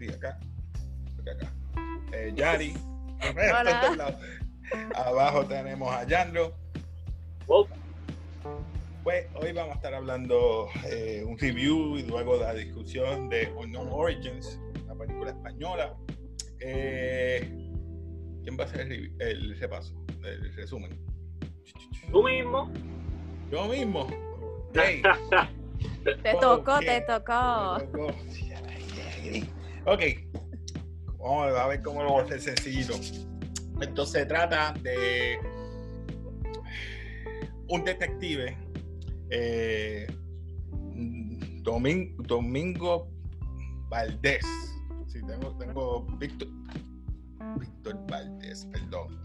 sí, 0.00 0.08
acá, 0.08 0.38
acá. 1.30 1.52
Eh, 2.12 2.32
Yari. 2.34 2.74
Abajo 4.94 5.44
tenemos 5.44 5.92
a 5.92 6.04
Yandro. 6.04 6.54
Pues 9.04 9.26
hoy 9.34 9.52
vamos 9.52 9.72
a 9.72 9.76
estar 9.76 9.94
hablando 9.94 10.68
eh, 10.86 11.22
un 11.26 11.38
review 11.38 11.98
y 11.98 12.02
luego 12.04 12.36
la 12.36 12.54
discusión 12.54 13.28
de 13.28 13.52
Unknown 13.56 13.88
Origins, 13.90 14.58
la 14.86 14.94
película 14.94 15.30
española. 15.30 15.94
Eh, 16.60 17.40
¿Quién 18.42 18.58
va 18.58 18.64
a 18.64 18.66
hacer 18.66 18.90
el, 18.90 19.58
repaso, 19.58 19.94
el 20.24 20.54
resumen? 20.54 20.98
Tú 22.10 22.22
mismo. 22.22 22.72
Yo 23.50 23.66
mismo. 23.66 24.08
te 24.72 26.34
tocó, 26.40 26.78
te 26.78 27.00
tocó. 27.02 27.78
Ok, 29.92 30.02
vamos 31.18 31.58
a 31.58 31.66
ver 31.66 31.82
cómo 31.82 32.04
lo 32.04 32.10
voy 32.10 32.20
a 32.20 32.24
hacer 32.24 32.40
sencillo. 32.40 32.94
Esto 33.80 34.06
se 34.06 34.24
trata 34.24 34.72
de 34.82 35.36
un 37.68 37.84
detective, 37.84 38.56
eh, 39.30 40.06
Domingo 41.64 43.10
Valdés. 43.88 44.46
Sí, 45.08 45.18
tengo, 45.26 45.58
tengo 45.58 46.06
Víctor, 46.18 46.46
Víctor 47.58 47.98
Valdés, 48.08 48.66
perdón. 48.66 49.18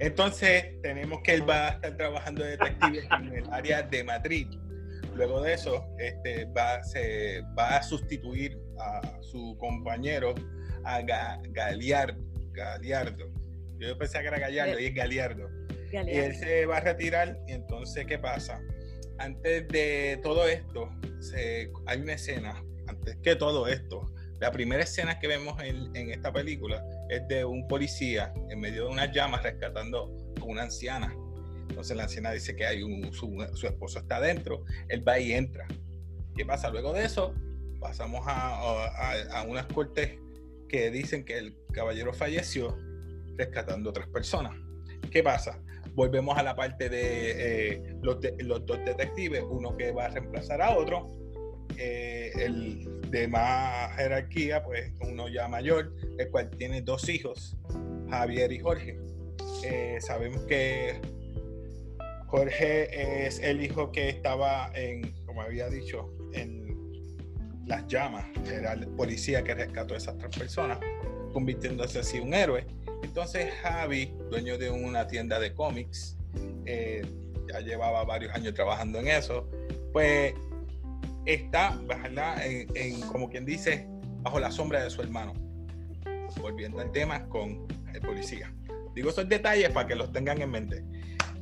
Entonces, 0.00 0.82
tenemos 0.82 1.20
que 1.22 1.34
él 1.34 1.48
va 1.48 1.68
a 1.68 1.70
estar 1.74 1.96
trabajando 1.96 2.42
de 2.42 2.56
detective 2.56 3.08
en 3.12 3.34
el 3.34 3.52
área 3.52 3.82
de 3.82 4.02
Madrid. 4.02 4.48
Luego 5.14 5.42
de 5.42 5.54
eso, 5.54 5.86
este, 6.00 6.46
va, 6.46 6.82
se, 6.82 7.42
va 7.56 7.76
a 7.76 7.82
sustituir 7.84 8.57
a 8.80 9.22
su 9.22 9.56
compañero, 9.58 10.34
a 10.84 11.00
Galiardo. 11.02 12.28
Galiardo. 12.52 13.30
Yo 13.78 13.96
pensé 13.96 14.20
que 14.20 14.26
era 14.26 14.38
Gallardo 14.38 14.78
y 14.80 14.86
es 14.86 14.94
Galiardo. 14.94 15.48
Y 15.92 15.96
él 15.96 16.34
se 16.34 16.66
va 16.66 16.78
a 16.78 16.80
retirar 16.80 17.38
y 17.46 17.52
entonces, 17.52 18.06
¿qué 18.06 18.18
pasa? 18.18 18.60
Antes 19.18 19.68
de 19.68 20.20
todo 20.22 20.46
esto, 20.46 20.90
se, 21.20 21.70
hay 21.86 22.00
una 22.00 22.12
escena, 22.14 22.62
antes 22.86 23.16
que 23.22 23.36
todo 23.36 23.66
esto, 23.66 24.12
la 24.40 24.52
primera 24.52 24.82
escena 24.82 25.18
que 25.18 25.26
vemos 25.26 25.60
en, 25.62 25.94
en, 25.96 26.10
esta 26.10 26.32
película 26.32 26.84
es 27.08 27.26
de 27.28 27.44
un 27.44 27.66
policía 27.66 28.32
en 28.50 28.60
medio 28.60 28.84
de 28.84 28.90
unas 28.90 29.12
llamas 29.12 29.42
rescatando 29.42 30.14
a 30.40 30.44
una 30.44 30.62
anciana. 30.64 31.12
Entonces 31.68 31.96
la 31.96 32.04
anciana 32.04 32.32
dice 32.32 32.54
que 32.54 32.66
hay 32.66 32.82
un, 32.82 33.12
su, 33.12 33.34
su, 33.54 33.66
esposo 33.66 33.98
está 33.98 34.16
adentro, 34.16 34.64
él 34.88 35.06
va 35.06 35.18
y 35.18 35.32
entra. 35.32 35.66
¿Qué 36.36 36.44
pasa? 36.44 36.70
Luego 36.70 36.92
de 36.92 37.04
eso, 37.04 37.34
pasamos 37.80 38.26
a, 38.26 38.54
a, 38.54 39.40
a 39.40 39.42
unas 39.44 39.66
cortes 39.66 40.18
que 40.68 40.90
dicen 40.90 41.24
que 41.24 41.38
el 41.38 41.56
caballero 41.72 42.12
falleció 42.12 42.76
rescatando 43.36 43.88
a 43.88 43.90
otras 43.90 44.08
personas. 44.08 44.54
¿Qué 45.10 45.22
pasa? 45.22 45.62
Volvemos 45.94 46.36
a 46.36 46.42
la 46.42 46.54
parte 46.54 46.88
de, 46.88 47.72
eh, 47.72 47.96
los, 48.02 48.18
los, 48.38 48.66
dos 48.66 48.78
detectives, 48.84 49.42
uno 49.48 49.76
que 49.76 49.90
va 49.92 50.06
a 50.06 50.08
reemplazar 50.08 50.60
a 50.60 50.76
otro, 50.76 51.08
eh, 51.76 52.30
el 52.36 53.00
de 53.10 53.26
más 53.26 53.96
jerarquía, 53.96 54.62
pues 54.62 54.92
uno 55.00 55.28
ya 55.28 55.48
mayor, 55.48 55.94
el 56.18 56.30
cual 56.30 56.50
tiene 56.50 56.82
dos 56.82 57.08
hijos, 57.08 57.56
Javier 58.10 58.52
y 58.52 58.58
Jorge. 58.58 58.98
Eh, 59.64 59.98
sabemos 60.00 60.42
que 60.42 61.00
Jorge 62.26 63.26
es 63.26 63.40
el 63.40 63.64
hijo 63.64 63.90
que 63.90 64.08
estaba 64.08 64.70
en, 64.74 65.14
como 65.24 65.42
había 65.42 65.68
dicho, 65.68 66.12
en 66.32 66.57
las 67.68 67.86
llamas, 67.86 68.24
era 68.50 68.72
el 68.72 68.88
policía 68.88 69.44
que 69.44 69.54
rescató 69.54 69.94
a 69.94 69.98
esas 69.98 70.16
tres 70.18 70.36
personas, 70.36 70.78
convirtiéndose 71.32 72.00
así 72.00 72.18
un 72.18 72.32
héroe. 72.34 72.66
Entonces 73.02 73.52
Javi, 73.62 74.12
dueño 74.30 74.58
de 74.58 74.70
una 74.70 75.06
tienda 75.06 75.38
de 75.38 75.52
cómics, 75.52 76.16
eh, 76.64 77.06
ya 77.46 77.60
llevaba 77.60 78.04
varios 78.04 78.34
años 78.34 78.54
trabajando 78.54 78.98
en 78.98 79.08
eso, 79.08 79.48
pues 79.92 80.34
está, 81.26 81.78
En, 82.44 82.66
en, 82.74 83.00
como 83.02 83.28
quien 83.28 83.44
dice, 83.44 83.86
bajo 84.22 84.40
la 84.40 84.50
sombra 84.50 84.82
de 84.82 84.90
su 84.90 85.02
hermano. 85.02 85.34
Volviendo 86.40 86.80
al 86.80 86.90
tema 86.90 87.28
con 87.28 87.66
el 87.92 88.00
policía. 88.00 88.52
Digo 88.94 89.10
esos 89.10 89.28
detalles 89.28 89.70
para 89.70 89.86
que 89.86 89.94
los 89.94 90.12
tengan 90.12 90.40
en 90.40 90.50
mente. 90.50 90.84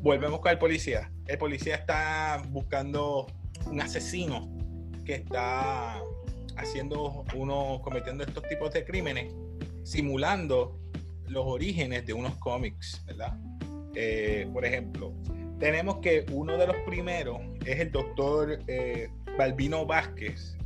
Volvemos 0.00 0.40
con 0.40 0.50
el 0.50 0.58
policía. 0.58 1.10
El 1.26 1.38
policía 1.38 1.76
está 1.76 2.42
buscando 2.48 3.26
un 3.66 3.80
asesino 3.80 4.48
que 5.04 5.14
está 5.14 6.02
haciendo 6.56 7.24
uno, 7.34 7.80
cometiendo 7.82 8.24
estos 8.24 8.42
tipos 8.48 8.72
de 8.72 8.84
crímenes, 8.84 9.32
simulando 9.84 10.78
los 11.28 11.44
orígenes 11.46 12.06
de 12.06 12.12
unos 12.12 12.34
cómics, 12.36 13.02
¿verdad? 13.06 13.36
Eh, 13.94 14.48
por 14.52 14.64
ejemplo, 14.64 15.12
tenemos 15.58 15.98
que 15.98 16.26
uno 16.30 16.56
de 16.56 16.66
los 16.66 16.76
primeros 16.86 17.40
es 17.64 17.80
el 17.80 17.90
doctor 17.90 18.58
eh, 18.66 19.08
Balbino 19.38 19.86
Vázquez, 19.86 20.56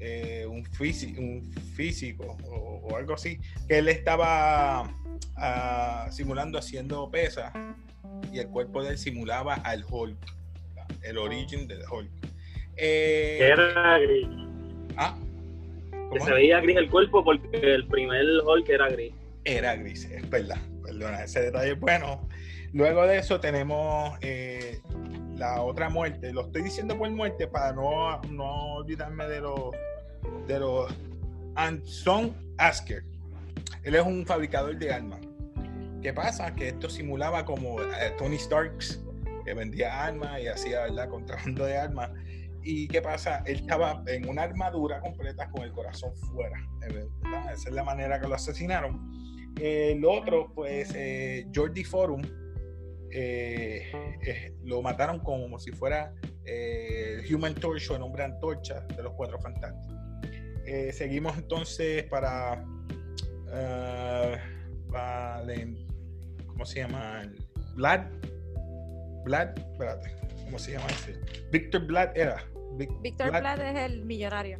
eh, 0.00 0.46
un, 0.48 0.64
físico, 0.64 1.20
un 1.20 1.52
físico 1.74 2.36
o, 2.50 2.96
algo 2.96 3.14
así, 3.14 3.40
que 3.66 3.78
él 3.78 3.88
estaba 3.88 4.82
uh, 5.36 6.12
simulando 6.12 6.58
haciendo 6.58 7.10
pesas 7.10 7.52
y 8.32 8.38
el 8.38 8.48
cuerpo 8.48 8.82
de 8.82 8.90
él 8.90 8.98
simulaba 8.98 9.54
al 9.54 9.84
Hulk, 9.88 10.18
el 11.02 11.18
origen 11.18 11.66
del 11.66 11.82
Hulk. 11.90 12.10
Era 12.76 13.98
gris. 13.98 14.47
Ah, 14.98 15.16
que 16.12 16.20
se 16.20 16.32
veía 16.32 16.60
gris 16.60 16.76
el 16.76 16.90
cuerpo 16.90 17.24
porque 17.24 17.48
el 17.52 17.86
primer 17.86 18.24
Hulk 18.44 18.68
era 18.68 18.88
gris 18.88 19.14
era 19.48 19.76
gris, 19.76 20.04
es 20.04 20.28
verdad, 20.28 20.58
perdona, 20.84 21.24
ese 21.24 21.40
detalle 21.40 21.72
es 21.72 21.80
bueno. 21.80 22.28
Luego 22.72 23.06
de 23.06 23.18
eso 23.18 23.40
tenemos 23.40 24.18
eh, 24.20 24.80
la 25.36 25.62
otra 25.62 25.88
muerte, 25.88 26.32
lo 26.32 26.42
estoy 26.42 26.62
diciendo 26.62 26.98
por 26.98 27.10
muerte 27.10 27.46
para 27.46 27.72
no, 27.72 28.20
no 28.30 28.74
olvidarme 28.74 29.26
de 29.26 29.40
los 29.40 29.70
de 30.46 30.60
los 30.60 30.92
Anson 31.54 32.34
Asker. 32.58 33.04
Él 33.82 33.94
es 33.94 34.02
un 34.02 34.26
fabricador 34.26 34.76
de 34.76 34.92
armas. 34.92 35.20
¿Qué 36.02 36.12
pasa? 36.12 36.54
Que 36.54 36.68
esto 36.68 36.90
simulaba 36.90 37.44
como 37.44 37.80
eh, 37.80 38.12
Tony 38.18 38.36
Starks, 38.36 39.02
que 39.44 39.54
vendía 39.54 40.04
armas 40.04 40.42
y 40.42 40.48
hacía 40.48 40.82
¿verdad? 40.82 41.08
contrabando 41.08 41.64
de 41.64 41.76
armas. 41.76 42.10
¿Y 42.62 42.88
qué 42.88 43.00
pasa? 43.00 43.42
Él 43.46 43.56
estaba 43.60 44.02
en 44.06 44.28
una 44.28 44.42
armadura 44.42 45.00
completa 45.00 45.48
con 45.50 45.62
el 45.62 45.72
corazón 45.72 46.14
fuera. 46.16 46.58
Esa 47.52 47.68
es 47.68 47.74
la 47.74 47.84
manera 47.84 48.20
que 48.20 48.28
lo 48.28 48.34
asesinaron 48.34 49.18
el 49.60 50.04
otro, 50.04 50.52
pues, 50.54 50.92
eh, 50.94 51.46
Jordi 51.54 51.84
Forum, 51.84 52.22
eh, 53.10 53.90
eh, 54.24 54.54
lo 54.64 54.82
mataron 54.82 55.18
como 55.20 55.58
si 55.58 55.72
fuera 55.72 56.12
Human 57.30 57.54
Torch 57.54 57.90
o 57.90 57.96
el 57.96 58.02
hombre 58.02 58.24
antorcha 58.24 58.80
de 58.96 59.02
los 59.02 59.12
cuatro 59.14 59.38
fantásticos. 59.38 59.96
seguimos 60.92 61.36
entonces 61.36 62.04
para, 62.04 62.64
¿cómo 66.46 66.64
se 66.64 66.80
llama? 66.80 67.30
Vlad. 67.74 68.06
Vlad, 69.24 69.58
espérate, 69.58 70.10
¿cómo 70.44 70.58
se 70.58 70.72
llama 70.72 70.86
ese? 70.86 71.20
Victor 71.50 71.86
Vlad 71.86 72.16
era. 72.16 72.42
Victor 72.76 73.30
Vlad, 73.30 73.60
es 73.60 73.90
el 73.90 74.04
millonario. 74.04 74.58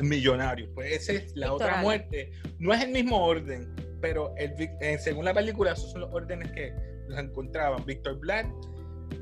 Millonario, 0.00 0.68
pues 0.74 0.92
esa 0.92 1.12
es 1.12 1.34
la 1.36 1.52
otra 1.52 1.80
muerte. 1.80 2.30
No 2.58 2.72
es 2.74 2.82
el 2.82 2.90
mismo 2.90 3.24
orden, 3.24 3.74
pero 4.00 4.34
el, 4.36 4.54
eh, 4.80 4.98
según 4.98 5.24
la 5.24 5.34
película, 5.34 5.72
esos 5.72 5.90
son 5.92 6.02
los 6.02 6.12
órdenes 6.12 6.50
que 6.52 6.74
los 7.08 7.18
encontraban. 7.18 7.84
Víctor 7.84 8.18
Black 8.18 8.46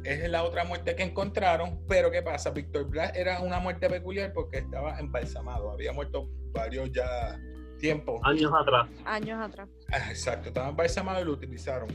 es 0.05 0.29
la 0.29 0.43
otra 0.43 0.65
muerte 0.65 0.95
que 0.97 1.03
encontraron, 1.03 1.81
pero 1.89 2.11
¿qué 2.11 2.23
pasa? 2.23 2.51
Víctor 2.51 2.89
Black 2.89 3.17
era 3.17 3.41
una 3.41 3.59
muerte 3.61 3.89
peculiar 3.89 4.33
porque 4.33 4.59
estaba 4.59 4.99
embalsamado, 4.99 5.71
había 5.71 5.93
muerto 5.93 6.29
varios 6.53 6.91
ya 6.93 7.39
tiempos. 7.79 8.21
Años 8.25 8.53
atrás. 8.59 8.89
Años 9.05 9.41
atrás. 9.41 9.69
Ah, 9.93 10.11
exacto, 10.11 10.49
estaba 10.49 10.69
embalsamado 10.71 11.21
y 11.21 11.25
lo 11.25 11.33
utilizaron. 11.33 11.89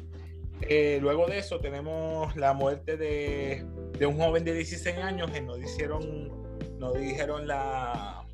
Eh, 0.62 1.00
luego 1.02 1.28
de 1.28 1.40
eso 1.40 1.60
tenemos 1.60 2.36
la 2.36 2.54
muerte 2.54 2.98
de, 2.98 3.66
de, 4.00 4.06
un 4.06 4.18
joven 4.18 4.44
de 4.44 4.54
16 4.54 4.98
años 4.98 5.30
que 5.32 5.42
no 5.42 5.56
dijeron, 5.56 6.32
no 6.80 6.94
dijeron 6.94 7.48
la, 7.48 8.26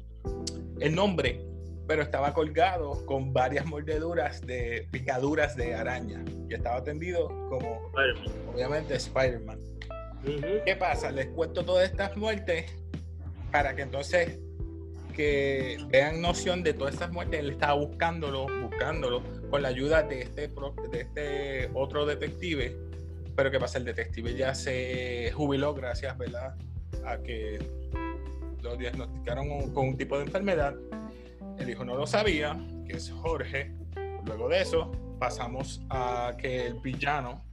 el 0.80 0.96
nombre, 0.96 1.42
pero 1.88 2.02
estaba 2.02 2.34
colgado 2.34 3.06
con 3.06 3.34
varias 3.34 3.66
mordeduras 3.66 4.42
de 4.46 4.88
picaduras 4.92 5.56
de 5.56 5.76
araña 5.76 6.24
y 6.50 6.54
estaba 6.54 6.84
tendido 6.84 7.28
como 7.50 7.92
obviamente 8.54 8.96
Spider-Man. 8.96 9.60
¿Qué 10.66 10.76
pasa? 10.76 11.12
Les 11.12 11.28
cuento 11.28 11.64
todas 11.64 11.90
estas 11.90 12.18
muertes 12.18 12.66
para 13.52 13.76
que 13.76 13.84
entonces 13.84 14.40
que 15.16 15.78
vean 15.88 16.22
noción 16.22 16.62
de 16.62 16.74
todas 16.74 16.94
estas 16.94 17.12
muertes. 17.12 17.40
Él 17.40 17.52
estaba 17.52 17.74
buscándolo, 17.74 18.48
buscándolo 18.62 19.24
con 19.50 19.62
la 19.62 19.70
ayuda 19.70 20.04
de 20.04 20.22
este, 20.22 20.50
de 20.50 21.00
este 21.00 21.70
otro 21.74 22.06
detective. 22.06 22.76
Pero 23.36 23.52
¿qué 23.52 23.60
pasa? 23.60 23.78
El 23.78 23.86
detective 23.86 24.34
ya 24.36 24.56
se 24.56 25.32
jubiló 25.34 25.74
gracias, 25.74 26.18
¿verdad? 26.18 26.56
A 27.06 27.18
que 27.18 27.60
lo 28.62 28.76
diagnosticaron 28.78 29.72
con, 29.72 29.90
un 29.90 29.98
tipo 29.98 30.18
de 30.18 30.24
enfermedad. 30.26 30.74
El 31.60 31.70
hijo 31.70 31.84
no 31.84 31.96
lo 31.96 32.08
sabía, 32.08 32.58
que 32.88 32.94
es 32.98 33.12
Jorge. 33.12 33.74
Luego 34.26 34.50
de 34.50 34.62
eso, 34.62 34.92
pasamos 35.20 35.82
a 35.90 36.34
que 36.38 36.68
el 36.68 36.80
villano 36.80 37.44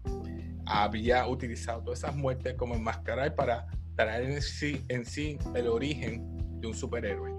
había 0.65 1.27
utilizado 1.27 1.83
todas 1.83 1.99
esas 1.99 2.15
muertes 2.15 2.55
como 2.55 2.75
enmascarar 2.75 3.35
para 3.35 3.67
traer 3.97 4.31
en 4.31 4.43
sí, 4.43 4.85
en 4.89 5.05
sí 5.05 5.39
el 5.55 5.67
origen 5.67 6.61
de 6.61 6.69
un 6.69 6.75
superhéroe. 6.75 7.33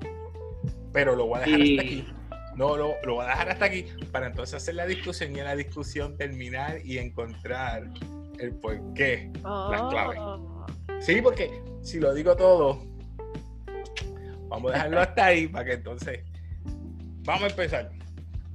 Pero 0.91 1.15
lo 1.15 1.27
voy 1.27 1.39
a 1.39 1.41
dejar 1.41 1.59
Y- 1.59 1.77
hasta 1.77 1.81
aquí. 1.87 2.07
No, 2.55 2.77
lo, 2.77 2.93
lo 3.03 3.15
voy 3.15 3.25
a 3.25 3.29
dejar 3.29 3.49
hasta 3.49 3.65
aquí 3.65 3.85
para 4.11 4.27
entonces 4.27 4.53
hacer 4.53 4.75
la 4.75 4.85
discusión 4.85 5.35
y 5.35 5.39
en 5.39 5.45
la 5.45 5.55
discusión 5.55 6.15
terminar 6.17 6.85
y 6.85 6.99
encontrar 6.99 7.89
el 8.39 8.55
porqué. 8.55 9.31
Las 9.43 9.81
claves. 9.89 10.19
Oh. 10.19 10.65
Sí, 10.99 11.21
porque 11.21 11.61
si 11.81 11.99
lo 11.99 12.13
digo 12.13 12.35
todo, 12.35 12.79
vamos 14.47 14.71
a 14.71 14.75
dejarlo 14.75 14.99
hasta 15.01 15.25
ahí 15.25 15.47
para 15.47 15.65
que 15.65 15.73
entonces 15.73 16.23
vamos 17.25 17.43
a 17.43 17.47
empezar. 17.47 17.91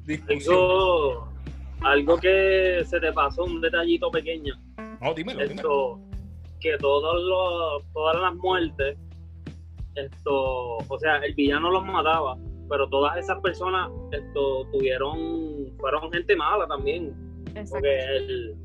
Discusión. 0.05 0.55
Algo, 0.55 1.29
algo 1.83 2.19
que 2.19 2.83
se 2.87 2.99
te 3.01 3.13
pasó, 3.13 3.45
un 3.45 3.61
detallito 3.61 4.11
pequeño. 4.11 4.55
No, 5.01 5.15
dímelo, 5.15 5.47
dímelo. 5.47 5.61
Esto, 5.61 6.01
que 6.61 6.77
todos 6.79 7.23
los, 7.23 7.93
todas 7.93 8.21
las 8.21 8.35
muertes, 8.37 8.97
esto, 9.95 10.77
o 10.77 10.99
sea, 10.99 11.19
el 11.19 11.35
villano 11.35 11.71
los 11.71 11.85
mataba, 11.85 12.37
pero 12.69 12.89
todas 12.89 13.17
esas 13.19 13.41
personas, 13.41 13.91
esto, 14.13 14.67
tuvieron, 14.73 15.73
fueron 15.79 16.11
gente 16.13 16.35
mala 16.37 16.67
también. 16.67 17.15
Exacto. 17.55 17.73
Porque 17.73 17.99
el, 17.99 18.57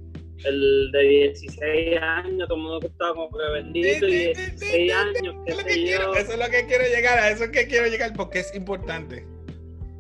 el 0.45 0.91
de 0.91 1.01
16 1.01 1.99
años, 2.01 2.47
todo 2.47 2.57
el 2.57 2.63
mundo 2.63 2.87
estaba 2.87 3.13
como 3.15 3.29
que 3.37 3.43
bendito, 3.53 4.07
y 4.07 4.11
16 4.33 4.93
años, 4.93 5.35
qué 5.45 5.51
Eso 5.51 5.57
es 5.57 5.57
lo 5.57 5.63
que 5.65 5.73
sé 5.73 5.83
quiero, 5.83 6.03
yo. 6.13 6.15
eso 6.15 6.33
es 6.33 6.39
lo 6.39 6.49
que 6.49 6.65
quiero 6.65 6.83
llegar, 6.85 7.19
a 7.19 7.29
eso 7.29 7.43
es 7.45 7.49
que 7.51 7.67
quiero 7.67 7.87
llegar, 7.87 8.13
porque 8.13 8.39
es 8.39 8.53
importante 8.55 9.25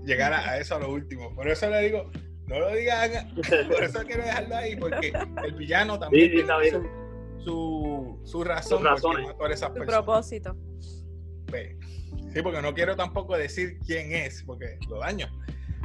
llegar 0.05 0.33
a, 0.33 0.49
a 0.51 0.59
eso 0.59 0.75
a 0.75 0.79
lo 0.79 0.91
último. 0.91 1.33
Por 1.35 1.47
eso 1.47 1.69
le 1.69 1.81
digo, 1.81 2.11
no 2.47 2.59
lo 2.59 2.75
digan, 2.75 3.33
por 3.71 3.83
eso 3.83 4.03
quiero 4.05 4.23
dejarlo 4.23 4.55
ahí, 4.55 4.75
porque 4.75 5.13
el 5.45 5.53
villano 5.55 5.97
también 5.99 6.29
Sí, 6.31 6.35
sí, 6.35 6.41
está 6.41 6.59
tiene 6.61 6.77
su, 7.39 7.39
su, 7.43 8.19
su 8.25 8.43
razón 8.43 8.83
por 9.01 9.21
mató 9.21 9.45
a 9.45 9.53
esas 9.53 9.69
personas. 9.71 10.03
propósito. 10.03 10.57
Sí, 12.33 12.41
porque 12.41 12.61
no 12.61 12.73
quiero 12.73 12.95
tampoco 12.95 13.37
decir 13.37 13.77
quién 13.85 14.11
es, 14.13 14.43
porque 14.43 14.77
lo 14.89 14.99
daño. 14.99 15.27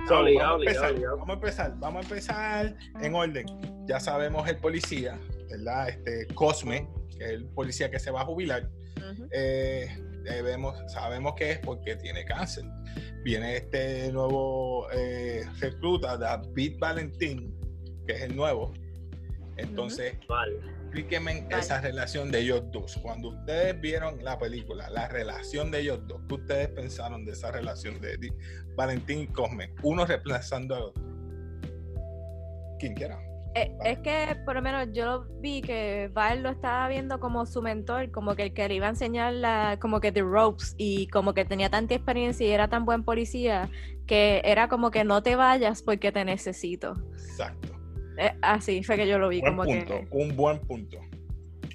No, 0.08 0.16
So, 0.16 0.20
obligado, 0.20 0.58
vamos, 0.58 0.66
a 0.66 0.70
empezar, 0.70 0.94
vamos 1.18 1.28
a 1.28 1.32
empezar, 1.34 1.74
vamos 1.78 1.96
a 1.98 2.08
empezar 2.08 2.76
en 3.02 3.14
orden. 3.14 3.46
Ya 3.86 4.00
sabemos 4.00 4.48
el 4.48 4.56
policía, 4.58 5.18
¿verdad? 5.50 5.88
Este 5.88 6.26
Cosme, 6.34 6.88
que 7.16 7.24
es 7.24 7.30
el 7.30 7.46
policía 7.46 7.90
que 7.90 7.98
se 7.98 8.10
va 8.10 8.22
a 8.22 8.24
jubilar. 8.24 8.68
Eh, 9.32 9.86
eh, 10.26 10.42
vemos- 10.42 10.76
sabemos 10.92 11.34
que 11.34 11.52
es 11.52 11.58
porque 11.58 11.96
tiene 11.96 12.24
cáncer. 12.24 12.64
Viene 13.24 13.56
este 13.56 14.10
nuevo 14.12 14.88
eh, 14.92 15.44
recluta, 15.60 16.16
David 16.16 16.76
Valentín, 16.78 17.56
que 18.06 18.14
es 18.14 18.22
el 18.22 18.36
nuevo. 18.36 18.72
Entonces, 19.58 20.16
Vale. 20.28 20.56
explíquenme 20.82 21.42
Vale. 21.42 21.58
esa 21.58 21.80
relación 21.80 22.30
de 22.30 22.40
ellos 22.40 22.62
dos. 22.70 22.96
Cuando 23.02 23.30
ustedes 23.30 23.78
vieron 23.80 24.22
la 24.24 24.38
película, 24.38 24.88
la 24.88 25.08
relación 25.08 25.70
de 25.70 25.80
ellos 25.80 26.00
dos, 26.06 26.22
¿qué 26.28 26.34
ustedes 26.34 26.68
pensaron 26.68 27.24
de 27.24 27.32
esa 27.32 27.50
relación 27.50 28.00
de 28.00 28.32
Valentín 28.76 29.20
y 29.20 29.26
Cosme? 29.26 29.74
Uno 29.82 30.06
reemplazando 30.06 30.74
al 30.74 30.82
otro. 30.82 31.02
Quien 32.78 32.94
quiera. 32.94 33.20
Eh, 33.54 33.74
es 33.84 33.98
que 34.00 34.36
por 34.44 34.54
lo 34.54 34.62
menos 34.62 34.88
yo 34.92 35.04
lo 35.04 35.24
vi 35.40 35.62
que 35.62 36.10
Val 36.12 36.42
lo 36.42 36.50
estaba 36.50 36.88
viendo 36.88 37.18
como 37.18 37.44
su 37.46 37.60
mentor, 37.60 38.10
como 38.12 38.36
que 38.36 38.44
el 38.44 38.54
que 38.54 38.68
le 38.68 38.74
iba 38.74 38.86
a 38.86 38.90
enseñar 38.90 39.32
la, 39.32 39.78
como 39.80 40.00
que 40.00 40.12
the 40.12 40.22
ropes 40.22 40.74
y 40.76 41.08
como 41.08 41.34
que 41.34 41.44
tenía 41.44 41.68
tanta 41.68 41.94
experiencia 41.94 42.46
y 42.46 42.50
era 42.50 42.68
tan 42.68 42.84
buen 42.84 43.02
policía 43.02 43.68
que 44.06 44.42
era 44.44 44.68
como 44.68 44.90
que 44.90 45.02
no 45.02 45.22
te 45.22 45.34
vayas 45.34 45.82
porque 45.82 46.12
te 46.12 46.24
necesito. 46.24 46.94
Exacto. 47.12 47.77
Eh, 48.18 48.32
así 48.42 48.82
fue 48.82 48.96
que 48.96 49.06
yo 49.06 49.18
lo 49.18 49.28
vi 49.28 49.40
Buen 49.40 49.56
como 49.56 49.64
punto, 49.64 49.86
que 49.86 50.06
un 50.10 50.36
buen 50.36 50.58
punto. 50.60 50.98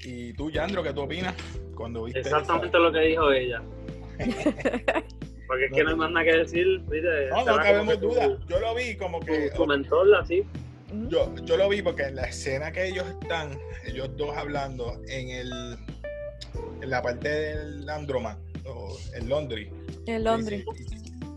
¿Y 0.04 0.34
tú, 0.34 0.52
Yandro, 0.52 0.84
qué 0.84 0.92
tú 0.94 1.02
opinas 1.02 1.34
cuando 1.76 2.04
viste 2.04 2.20
esa- 2.20 2.40
Exactamente 2.40 2.78
lo 2.78 2.92
que 2.92 3.00
dijo 3.00 3.32
ella. 3.32 3.62
Porque 5.48 5.66
es 5.66 5.72
que 5.74 5.84
no 5.84 5.90
hay 5.92 5.96
más 5.96 6.12
nada 6.12 6.26
que 6.26 6.38
decir. 6.38 6.66
¿viste? 6.90 7.30
No, 7.30 7.46
no 7.46 7.56
cabemos 7.58 8.00
duda. 8.00 8.38
Yo 8.48 8.60
lo 8.60 8.76
vi 8.76 8.96
como 8.96 9.20
que. 9.20 9.52
Mentor, 9.68 10.16
así. 10.16 10.44
Yo, 11.10 11.34
yo 11.44 11.58
lo 11.58 11.70
vi 11.70 11.82
porque 11.82 12.04
en 12.04 12.16
la 12.16 12.26
escena 12.26 12.72
que 12.72 12.86
ellos 12.88 13.04
están, 13.20 13.58
ellos 13.84 14.16
dos 14.16 14.38
hablando 14.38 15.02
en 15.08 15.30
el 15.30 15.52
en 16.84 16.90
la 16.90 17.02
parte 17.02 17.28
del 17.30 17.86
Landroman, 17.86 18.38
o 18.66 18.96
el 19.16 19.28
Laundry. 19.28 19.72
en 20.06 20.24
Londres. 20.24 20.64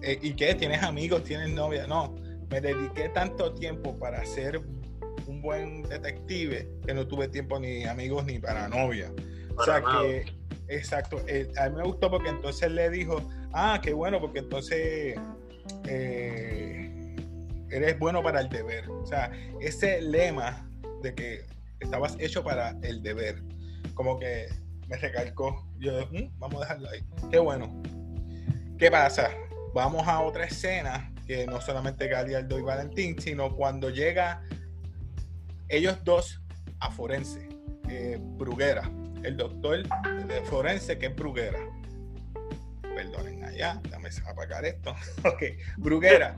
¿Y, 0.03 0.27
y- 0.27 0.29
y 0.29 0.33
qué? 0.35 0.55
¿Tienes 0.55 0.83
amigos? 0.83 1.23
¿Tienes 1.25 1.49
novia? 1.51 1.87
No, 1.87 2.15
me 2.51 2.61
dediqué 2.61 3.09
tanto 3.09 3.55
tiempo 3.55 3.99
para 3.99 4.25
ser 4.27 4.61
buen 5.47 5.83
detective 5.85 6.69
que 6.85 6.93
no 6.93 7.07
tuve 7.07 7.29
tiempo 7.29 7.61
ni 7.61 7.85
amigos 7.85 8.25
ni 8.27 8.41
para 8.41 8.69
novia. 8.69 9.13
O 9.57 9.63
sea 9.63 9.81
nada. 9.81 10.03
que, 10.03 10.25
exacto, 10.67 11.23
eh, 11.29 11.49
a 11.57 11.69
mí 11.69 11.77
me 11.77 11.85
gustó 11.85 12.11
porque 12.11 12.31
entonces 12.31 12.71
le 12.73 12.91
dijo, 12.91 13.23
ah, 13.53 13.79
qué 13.81 13.93
bueno, 13.93 14.21
porque 14.21 14.41
entonces 14.41 15.17
eh, 15.85 17.17
eres 17.71 17.99
bueno 17.99 18.25
para 18.25 18.41
el 18.41 18.49
deber. 18.49 18.91
O 18.91 19.07
sea, 19.07 19.31
ese 19.61 20.03
lema 20.03 20.69
de 21.03 21.15
que 21.15 21.47
estabas 21.79 22.17
hecho 22.19 22.43
para 22.43 22.77
el 22.83 23.01
deber, 23.03 23.41
como 23.95 24.19
que 24.19 24.49
me 24.89 24.97
recalcó. 24.97 25.65
Yo, 25.79 25.93
"Mm, 26.11 26.39
vamos 26.39 26.57
a 26.57 26.65
dejarlo 26.65 26.91
ahí. 26.91 27.05
Qué 27.31 27.39
bueno. 27.39 27.83
¿Qué 28.79 28.91
pasa? 28.91 29.31
Vamos 29.75 30.09
a 30.09 30.21
otra 30.23 30.45
escena 30.45 31.13
que 31.25 31.47
no 31.47 31.61
solamente 31.61 32.09
Galiardo 32.09 32.59
y 32.59 32.63
Valentín, 32.63 33.21
sino 33.21 33.55
cuando 33.55 33.91
llega 33.91 34.43
ellos 35.69 36.03
dos 36.05 36.41
a 36.81 36.91
Forense, 36.91 37.49
eh, 37.89 38.19
Bruguera, 38.21 38.91
el 39.23 39.37
doctor 39.37 39.83
de 40.27 40.43
Forense 40.45 40.99
que 40.99 41.07
es 41.07 41.17
Bruguera. 41.17 41.59
Perdonen 42.83 43.45
allá, 43.45 43.81
dame 43.91 44.09
apagar 44.27 44.65
esto. 44.65 44.91
ok, 45.25 45.43
Bruguera. 45.77 46.37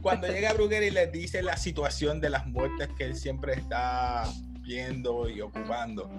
Cuando 0.00 0.26
llega 0.26 0.52
Bruguera 0.52 0.84
y 0.84 0.90
les 0.90 1.12
dice 1.12 1.42
la 1.42 1.56
situación 1.56 2.20
de 2.20 2.30
las 2.30 2.46
muertes 2.46 2.88
que 2.98 3.04
él 3.04 3.14
siempre 3.14 3.54
está 3.54 4.24
viendo 4.62 5.28
y 5.28 5.40
ocupando, 5.40 6.10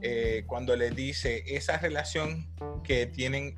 eh, 0.00 0.44
cuando 0.46 0.74
les 0.74 0.94
dice 0.96 1.44
esa 1.46 1.76
relación 1.78 2.46
que 2.82 3.06
tienen 3.06 3.54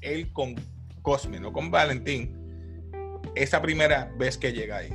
él 0.00 0.32
con 0.32 0.54
Cosme, 1.02 1.40
no 1.40 1.52
con 1.52 1.70
Valentín, 1.70 2.38
esa 3.34 3.60
primera 3.60 4.12
vez 4.18 4.38
que 4.38 4.52
llega 4.52 4.78
ahí, 4.78 4.90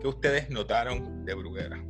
que 0.00 0.08
ustedes 0.08 0.50
notaron 0.50 1.24
de 1.24 1.34
Bruguera. 1.34 1.80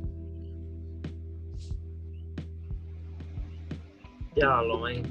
Ya, 4.35 4.61
lo 4.61 4.81
ven. 4.81 5.03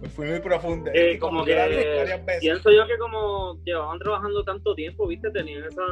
Me 0.00 0.08
fui 0.08 0.28
muy 0.28 0.40
profundo. 0.40 0.90
Eh, 0.94 1.18
como 1.18 1.44
que 1.44 1.52
vi 1.52 1.58
varias 1.58 2.24
veces. 2.24 2.40
pienso 2.40 2.70
yo 2.70 2.86
que 2.86 2.96
como 2.98 3.58
llevaban 3.64 3.98
trabajando 3.98 4.42
tanto 4.44 4.74
tiempo, 4.74 5.06
viste, 5.06 5.30
tenían 5.30 5.64
esa 5.64 5.82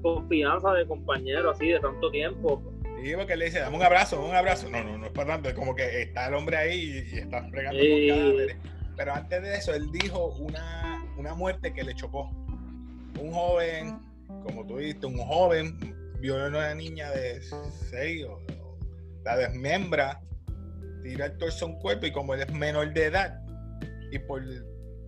confianza 0.00 0.72
de 0.74 0.86
compañero 0.86 1.50
así 1.50 1.68
de 1.68 1.80
tanto 1.80 2.10
tiempo. 2.10 2.62
Sí, 3.02 3.12
porque 3.16 3.36
le 3.36 3.46
dice, 3.46 3.60
dame 3.60 3.76
un 3.76 3.82
abrazo, 3.82 4.24
un 4.24 4.34
abrazo. 4.34 4.68
No, 4.70 4.84
no, 4.84 4.98
no 4.98 5.06
es 5.06 5.12
para 5.12 5.34
tanto. 5.34 5.48
Es 5.48 5.54
como 5.54 5.74
que 5.74 6.02
está 6.02 6.28
el 6.28 6.34
hombre 6.34 6.56
ahí 6.56 7.04
y, 7.12 7.18
está 7.18 7.42
fregando 7.48 7.80
Sí. 7.80 8.08
con 8.08 8.18
cadáveres. 8.18 8.56
Pero 8.96 9.14
antes 9.14 9.42
de 9.42 9.54
eso, 9.56 9.74
él 9.74 9.90
dijo 9.90 10.26
una, 10.38 11.04
una 11.16 11.34
muerte 11.34 11.72
que 11.72 11.82
le 11.82 11.94
chocó. 11.94 12.30
Un 13.18 13.32
joven, 13.32 13.98
como 14.44 14.66
tú 14.66 14.76
viste, 14.76 15.06
un 15.06 15.18
joven 15.18 15.78
violó 16.20 16.44
a 16.44 16.48
una 16.48 16.74
niña 16.74 17.10
de 17.10 17.40
6 17.90 18.24
o, 18.26 18.32
o 18.32 18.78
la 19.24 19.36
desmembra, 19.36 20.22
tira 21.02 21.26
el 21.26 21.38
torso 21.38 21.64
a 21.64 21.68
un 21.68 21.78
cuerpo 21.78 22.06
y 22.06 22.12
como 22.12 22.34
él 22.34 22.40
es 22.40 22.52
menor 22.52 22.92
de 22.92 23.06
edad 23.06 23.40
y 24.10 24.18
por 24.18 24.42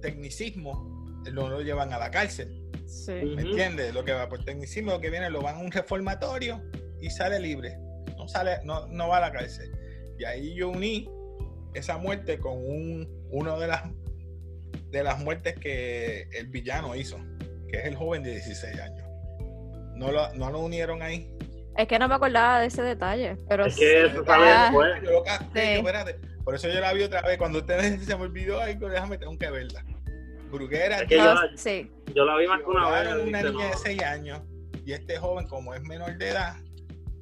tecnicismo, 0.01 1.23
no 1.33 1.49
lo 1.49 1.61
llevan 1.61 1.93
a 1.93 1.99
la 1.99 2.11
cárcel. 2.11 2.63
Sí. 2.87 3.13
¿Me 3.13 3.43
entiendes? 3.43 3.95
Lo 3.95 4.05
que 4.05 4.13
va 4.13 4.29
por 4.29 4.45
tecnicismo, 4.45 4.93
lo 4.93 5.01
que 5.01 5.11
viene, 5.11 5.31
lo 5.31 5.41
van 5.41 5.57
a 5.57 5.59
un 5.59 5.71
reformatorio 5.71 6.63
y 7.01 7.11
sale 7.11 7.39
libre. 7.39 7.77
No 8.17 8.29
sale, 8.29 8.59
no, 8.65 8.87
no 8.89 9.09
va 9.09 9.19
a 9.19 9.21
la 9.21 9.33
cárcel. 9.33 9.73
Y 10.19 10.25
ahí 10.25 10.55
yo 10.55 10.69
uní 10.69 11.09
esa 11.75 11.97
muerte 11.99 12.39
con 12.39 12.59
un, 12.59 13.09
uno 13.31 13.59
de 13.59 13.69
las 13.69 13.83
de 14.91 15.03
las 15.03 15.19
muertes 15.19 15.59
que 15.59 16.29
el 16.33 16.49
villano 16.49 16.95
hizo, 16.95 17.19
que 17.69 17.79
es 17.79 17.87
el 17.87 17.97
joven 17.97 18.23
de 18.23 18.33
16 18.33 18.79
años. 18.79 19.09
No 20.03 20.13
lo, 20.13 20.35
no 20.35 20.51
lo 20.51 20.61
unieron 20.61 21.01
ahí. 21.03 21.31
Es 21.77 21.87
que 21.89 21.99
no 21.99 22.07
me 22.09 22.15
acordaba 22.15 22.61
de 22.61 22.67
ese 22.67 22.83
detalle, 22.83 23.37
pero 23.49 23.65
Es 23.67 23.77
que 23.77 23.81
sí. 24.09 24.11
eso 24.13 24.25
Ah, 24.29 24.65
después. 24.71 25.03
Yo 25.03 25.11
lo 25.13 25.23
capté, 25.23 25.61
Sí. 25.61 25.73
yo, 25.73 25.79
espérate. 25.79 26.15
Por 26.45 26.55
eso 26.55 26.69
yo 26.69 26.81
la 26.81 26.93
vi 26.93 27.03
otra 27.05 27.23
vez. 27.23 27.39
Cuando 27.39 27.61
ustedes 27.61 28.03
se 28.05 28.17
me 28.17 28.23
olvidó 28.25 28.61
algo, 28.61 28.89
déjame, 28.89 29.17
tengo 29.19 29.39
que 29.39 29.51
verla. 29.51 29.85
Bruguera, 30.51 30.99
Es 31.03 31.09
que 31.09 31.17
yo 31.17 31.25
la- 31.35 31.49
sí. 31.57 31.91
Yo 32.15 32.25
la 32.27 32.37
vi 32.37 32.47
más 32.47 32.59
que 32.61 32.67
una 32.67 32.91
vez. 32.91 33.09
una 33.15 33.25
niña 33.25 33.43
de 33.45 33.53
No. 33.53 33.61
6 33.83 34.03
años 34.03 34.41
y 34.85 34.93
este 34.93 35.17
joven, 35.17 35.47
como 35.47 35.73
es 35.75 35.83
menor 35.83 36.19
de 36.19 36.29
edad, 36.29 36.57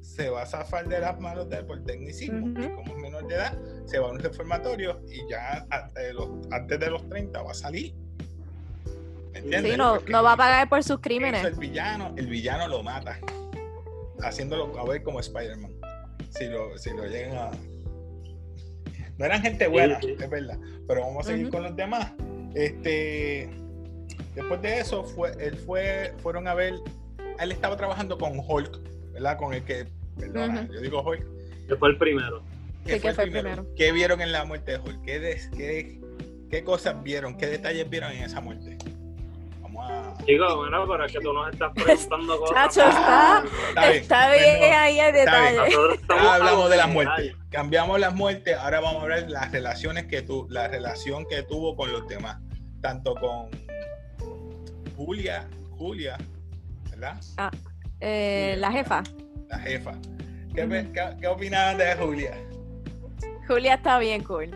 se 0.01 0.29
va 0.29 0.41
a 0.41 0.45
zafar 0.45 0.87
de 0.89 0.99
las 0.99 1.17
manos 1.19 1.47
de 1.49 1.57
él 1.59 1.65
por 1.65 1.81
tecnicismo. 1.85 2.47
Y 2.59 2.67
como 2.69 2.93
es 2.93 2.97
menor 3.01 3.25
de 3.27 3.35
edad, 3.35 3.57
se 3.85 3.99
va 3.99 4.07
a 4.07 4.11
un 4.11 4.19
reformatorio 4.19 4.99
y 5.07 5.21
ya 5.29 5.65
antes 5.69 5.93
de 6.03 6.13
los, 6.13 6.27
antes 6.51 6.79
de 6.79 6.89
los 6.89 7.07
30 7.07 7.41
va 7.41 7.51
a 7.51 7.53
salir. 7.53 7.93
¿Me 9.33 9.39
entiendes? 9.39 9.71
Sí, 9.71 9.77
no, 9.77 9.95
Porque 9.95 10.11
no 10.11 10.23
va 10.23 10.33
a 10.33 10.37
pagar 10.37 10.69
por 10.69 10.79
sus 10.83 10.91
eso 10.91 11.01
crímenes. 11.01 11.43
el 11.45 11.55
villano, 11.55 12.13
el 12.17 12.27
villano 12.27 12.67
lo 12.67 12.83
mata, 12.83 13.17
haciéndolo 14.21 14.77
a 14.79 14.85
ver 14.87 15.03
como 15.03 15.19
Spider-Man. 15.19 15.71
Si 16.29 16.45
lo, 16.45 16.77
si 16.77 16.89
lo 16.91 17.05
llegan 17.05 17.37
a. 17.37 17.51
No 19.17 19.25
eran 19.25 19.41
gente 19.41 19.67
buena, 19.67 19.99
sí. 20.01 20.15
es 20.19 20.29
verdad. 20.29 20.57
Pero 20.87 21.01
vamos 21.01 21.25
a 21.27 21.31
seguir 21.31 21.49
con 21.49 21.63
los 21.63 21.75
demás. 21.75 22.11
Este, 22.55 23.49
después 24.35 24.61
de 24.61 24.79
eso, 24.79 25.03
fue, 25.03 25.31
él 25.39 25.55
fue, 25.57 26.13
fueron 26.21 26.47
a 26.47 26.53
ver. 26.53 26.73
Él 27.39 27.51
estaba 27.51 27.75
trabajando 27.77 28.17
con 28.17 28.39
Hulk, 28.39 28.79
¿verdad? 29.13 29.37
Con 29.37 29.53
el 29.53 29.63
que. 29.63 29.87
Perdona, 30.19 30.67
yo 30.71 30.81
digo 30.81 31.01
Hulk. 31.01 31.25
Que 31.67 31.75
fue 31.75 31.89
el 31.89 31.97
primero. 31.97 32.43
Sí, 32.85 32.99
que 32.99 33.13
fue 33.13 33.23
el 33.25 33.31
primero. 33.31 33.65
¿Qué 33.75 33.91
vieron 33.91 34.21
en 34.21 34.31
la 34.31 34.43
muerte 34.43 34.71
de 34.73 34.77
Hulk? 34.79 35.01
¿Qué, 35.03 35.19
des- 35.19 35.49
qué, 35.55 35.99
qué 36.49 36.63
cosas 36.63 37.01
vieron? 37.03 37.37
¿Qué 37.37 37.47
detalles 37.47 37.89
vieron 37.89 38.11
en 38.11 38.23
esa 38.23 38.41
muerte? 38.41 38.77
Chicos, 40.25 40.55
bueno, 40.55 40.85
pero 40.87 41.05
es 41.05 41.11
que 41.11 41.19
tú 41.19 41.33
nos 41.33 41.51
estás 41.51 41.71
preguntando 41.75 42.39
cosas. 42.39 42.75
Chacho, 42.75 42.89
está, 42.89 43.43
Está 43.69 43.89
bien, 43.89 44.01
está 44.01 44.31
bien 44.31 44.73
ahí 44.73 44.99
el 44.99 45.13
detalle. 45.13 45.75
Ya 46.09 46.33
hablamos 46.35 46.69
de 46.69 46.77
las 46.77 46.89
muertes. 46.89 47.35
Cambiamos 47.49 47.99
las 47.99 48.13
muertes. 48.13 48.57
Ahora 48.57 48.79
vamos 48.79 48.99
a 48.99 49.03
hablar 49.03 49.25
de 49.25 49.29
las 49.31 49.51
relaciones 49.51 50.05
que 50.05 50.21
tu, 50.21 50.47
la 50.49 50.67
relación 50.67 51.25
que 51.29 51.43
tuvo 51.43 51.75
con 51.75 51.91
los 51.91 52.07
demás. 52.07 52.37
Tanto 52.81 53.15
con 53.15 53.49
Julia, 54.95 55.47
Julia, 55.77 56.17
¿verdad? 56.89 57.17
Eh, 57.99 58.55
la 58.57 58.71
jefa. 58.71 59.03
La 59.49 59.59
jefa. 59.59 59.91
¿Qué, 60.53 60.63
Ujú. 60.63 60.91
qué, 60.93 61.15
qué 61.19 61.27
opinaban 61.27 61.77
de 61.77 61.95
Julia? 61.95 62.33
Julia 63.47 63.75
está 63.75 63.99
bien 63.99 64.23
cool. 64.23 64.49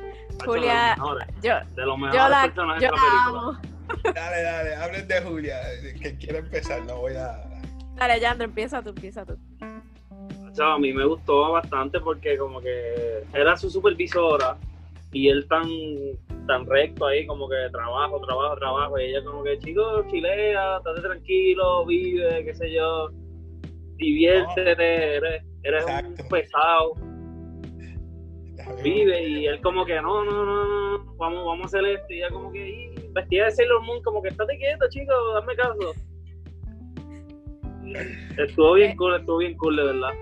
Julia, 0.43 0.73
de 0.73 0.87
los 0.89 0.97
mejores, 0.97 1.27
yo, 1.41 1.53
de 1.75 1.85
los 1.85 1.97
mejores 1.97 2.21
yo 2.21 2.29
la, 2.29 2.41
personajes 2.43 2.83
yo 2.83 2.89
de 2.89 2.95
la 2.95 3.01
película. 3.01 3.74
Dale, 4.03 4.41
dale, 4.41 4.75
hablen 4.75 5.07
de 5.07 5.21
Julia. 5.21 5.57
Que 6.01 6.17
quiere 6.17 6.39
empezar, 6.39 6.85
no 6.85 6.99
voy 6.99 7.15
a. 7.15 7.43
Dale, 7.95 8.19
Yandro, 8.19 8.45
empieza 8.45 8.81
tú, 8.81 8.89
empieza 8.89 9.25
tú. 9.25 9.37
Chacho, 10.45 10.63
a 10.63 10.79
mí 10.79 10.93
me 10.93 11.05
gustó 11.05 11.51
bastante 11.51 11.99
porque 11.99 12.37
como 12.37 12.61
que 12.61 13.23
era 13.33 13.57
su 13.57 13.69
supervisora 13.69 14.57
y 15.11 15.29
él 15.29 15.47
tan 15.47 15.63
tan 16.47 16.65
recto 16.67 17.07
ahí 17.07 17.25
como 17.25 17.49
que 17.49 17.55
trabajo, 17.71 18.21
trabajo, 18.21 18.55
trabajo 18.57 18.99
y 18.99 19.05
ella 19.05 19.23
como 19.23 19.43
que 19.43 19.57
chicos, 19.59 20.05
chilea, 20.11 20.77
estate 20.77 21.01
tranquilo, 21.01 21.85
vive, 21.85 22.45
qué 22.45 22.53
sé 22.53 22.71
yo, 22.71 23.09
diviértete, 23.97 25.15
eres, 25.15 25.43
eres 25.63 25.83
Exacto. 25.83 26.23
un 26.23 26.29
pesado, 26.29 26.93
vive 28.83 29.27
y 29.27 29.47
él 29.47 29.61
como 29.61 29.85
que 29.85 30.01
no, 30.01 30.23
no, 30.23 30.45
no, 30.45 30.97
no, 30.97 31.15
vamos, 31.15 31.45
vamos 31.45 31.63
a 31.63 31.65
hacer 31.65 31.85
esto 31.85 32.13
y 32.13 32.17
ella 32.17 32.29
como 32.29 32.51
que 32.51 32.69
y 32.69 33.04
vestida 33.15 33.45
de 33.45 33.51
Sailor 33.51 33.81
Moon 33.83 34.03
como 34.03 34.21
que 34.21 34.29
estate 34.29 34.57
quieto 34.57 34.85
chico, 34.89 35.13
dame 35.33 35.55
caso. 35.55 35.93
Estuvo 38.37 38.73
bien 38.73 38.95
cool, 38.97 39.15
estuvo 39.15 39.37
bien 39.37 39.57
cool 39.57 39.77
de 39.77 39.83
verdad. 39.83 40.13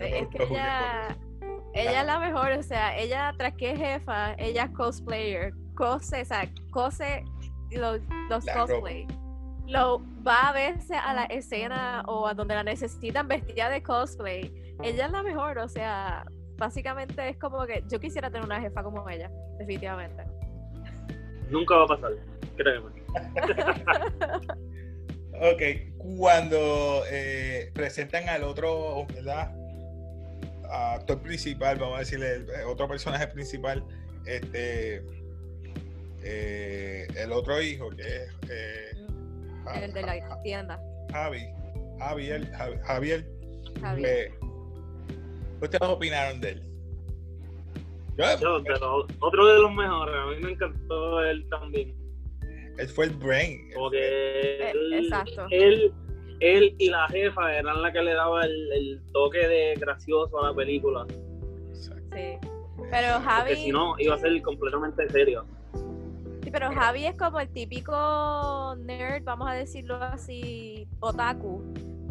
Eh, 0.00 0.18
Es 0.20 0.28
que 0.28 0.42
ella, 0.42 1.16
ella 1.72 2.00
es 2.00 2.06
la 2.06 2.18
mejor, 2.18 2.50
o 2.52 2.62
sea, 2.62 2.98
ella 2.98 3.32
tras 3.38 3.54
que 3.54 3.72
es 3.72 3.78
jefa, 3.78 4.34
ella 4.34 4.64
es 4.64 4.70
cosplayer, 4.70 5.52
cose, 5.76 6.22
o 6.22 6.24
sea, 6.24 6.48
cose 6.70 7.24
los, 7.70 8.00
los 8.28 8.44
La 8.44 8.54
cosplay. 8.54 9.06
Lo 9.66 10.02
va 10.26 10.48
a 10.48 10.52
verse 10.52 10.94
a 10.94 11.14
la 11.14 11.24
escena 11.24 12.02
o 12.06 12.26
a 12.26 12.34
donde 12.34 12.54
la 12.54 12.64
necesitan 12.64 13.28
vestida 13.28 13.70
de 13.70 13.82
cosplay. 13.82 14.52
Ella 14.82 15.06
es 15.06 15.12
la 15.12 15.22
mejor, 15.22 15.58
o 15.58 15.68
sea, 15.68 16.24
básicamente 16.58 17.28
es 17.28 17.38
como 17.38 17.64
que 17.64 17.82
yo 17.88 17.98
quisiera 17.98 18.30
tener 18.30 18.44
una 18.44 18.60
jefa 18.60 18.82
como 18.82 19.08
ella, 19.08 19.30
definitivamente. 19.58 20.24
Nunca 21.50 21.76
va 21.76 21.84
a 21.84 21.88
pasar, 21.88 22.12
créeme. 22.56 22.90
Ok, 25.36 25.62
cuando 25.98 27.02
eh, 27.10 27.70
presentan 27.74 28.28
al 28.28 28.44
otro, 28.44 29.04
¿verdad? 29.12 29.52
Actor 30.70 31.20
principal, 31.22 31.76
vamos 31.76 31.96
a 31.96 31.98
decirle, 32.00 32.34
el, 32.34 32.50
eh, 32.50 32.64
otro 32.64 32.86
personaje 32.86 33.26
principal, 33.26 33.84
este, 34.26 35.02
eh, 36.22 37.08
el 37.16 37.32
otro 37.32 37.60
hijo, 37.60 37.90
que 37.90 38.02
es 38.02 38.30
eh, 38.48 38.90
El 39.82 39.92
de 39.92 40.02
la 40.02 40.40
tienda, 40.42 40.80
Javi, 41.10 41.48
Javier, 41.98 42.50
Javi- 42.52 42.80
Javier, 42.82 43.26
Javier. 43.80 44.08
eh, 44.08 44.32
¿qué 45.58 45.64
ustedes 45.64 45.88
opinaron 45.88 46.40
de 46.40 46.50
él? 46.50 46.62
Yo, 48.16 48.24
Yo, 48.40 48.62
pero 48.64 49.06
otro 49.20 49.46
de 49.46 49.58
los 49.60 49.72
mejores, 49.74 50.14
a 50.14 50.26
mí 50.26 50.36
me 50.42 50.50
encantó 50.52 51.20
él 51.22 51.46
también. 51.50 51.94
él 52.78 52.88
fue 52.88 53.06
el 53.06 53.10
brain. 53.12 53.70
Como 53.74 53.90
que 53.90 54.70
él, 54.70 54.92
Eh, 54.92 54.98
exacto. 54.98 55.46
él, 55.50 55.92
él 56.40 56.74
y 56.78 56.90
la 56.90 57.08
jefa 57.08 57.56
eran 57.56 57.82
la 57.82 57.92
que 57.92 58.02
le 58.02 58.14
daba 58.14 58.44
el, 58.44 58.72
el 58.72 59.02
toque 59.12 59.46
de 59.46 59.74
gracioso 59.76 60.40
a 60.42 60.48
la 60.50 60.54
película. 60.54 61.06
Exacto. 61.70 62.02
Sí. 62.16 62.38
Pero 62.90 63.14
Porque 63.14 63.28
Javi, 63.28 63.56
si 63.56 63.70
no, 63.70 63.94
iba 63.98 64.14
a 64.14 64.18
ser 64.18 64.42
completamente 64.42 65.08
serio. 65.10 65.44
sí, 66.42 66.50
pero 66.52 66.70
Javi 66.72 67.06
es 67.06 67.16
como 67.16 67.40
el 67.40 67.48
típico 67.48 68.74
nerd, 68.78 69.22
vamos 69.24 69.48
a 69.48 69.54
decirlo 69.54 69.96
así, 69.96 70.86
otaku, 71.00 71.62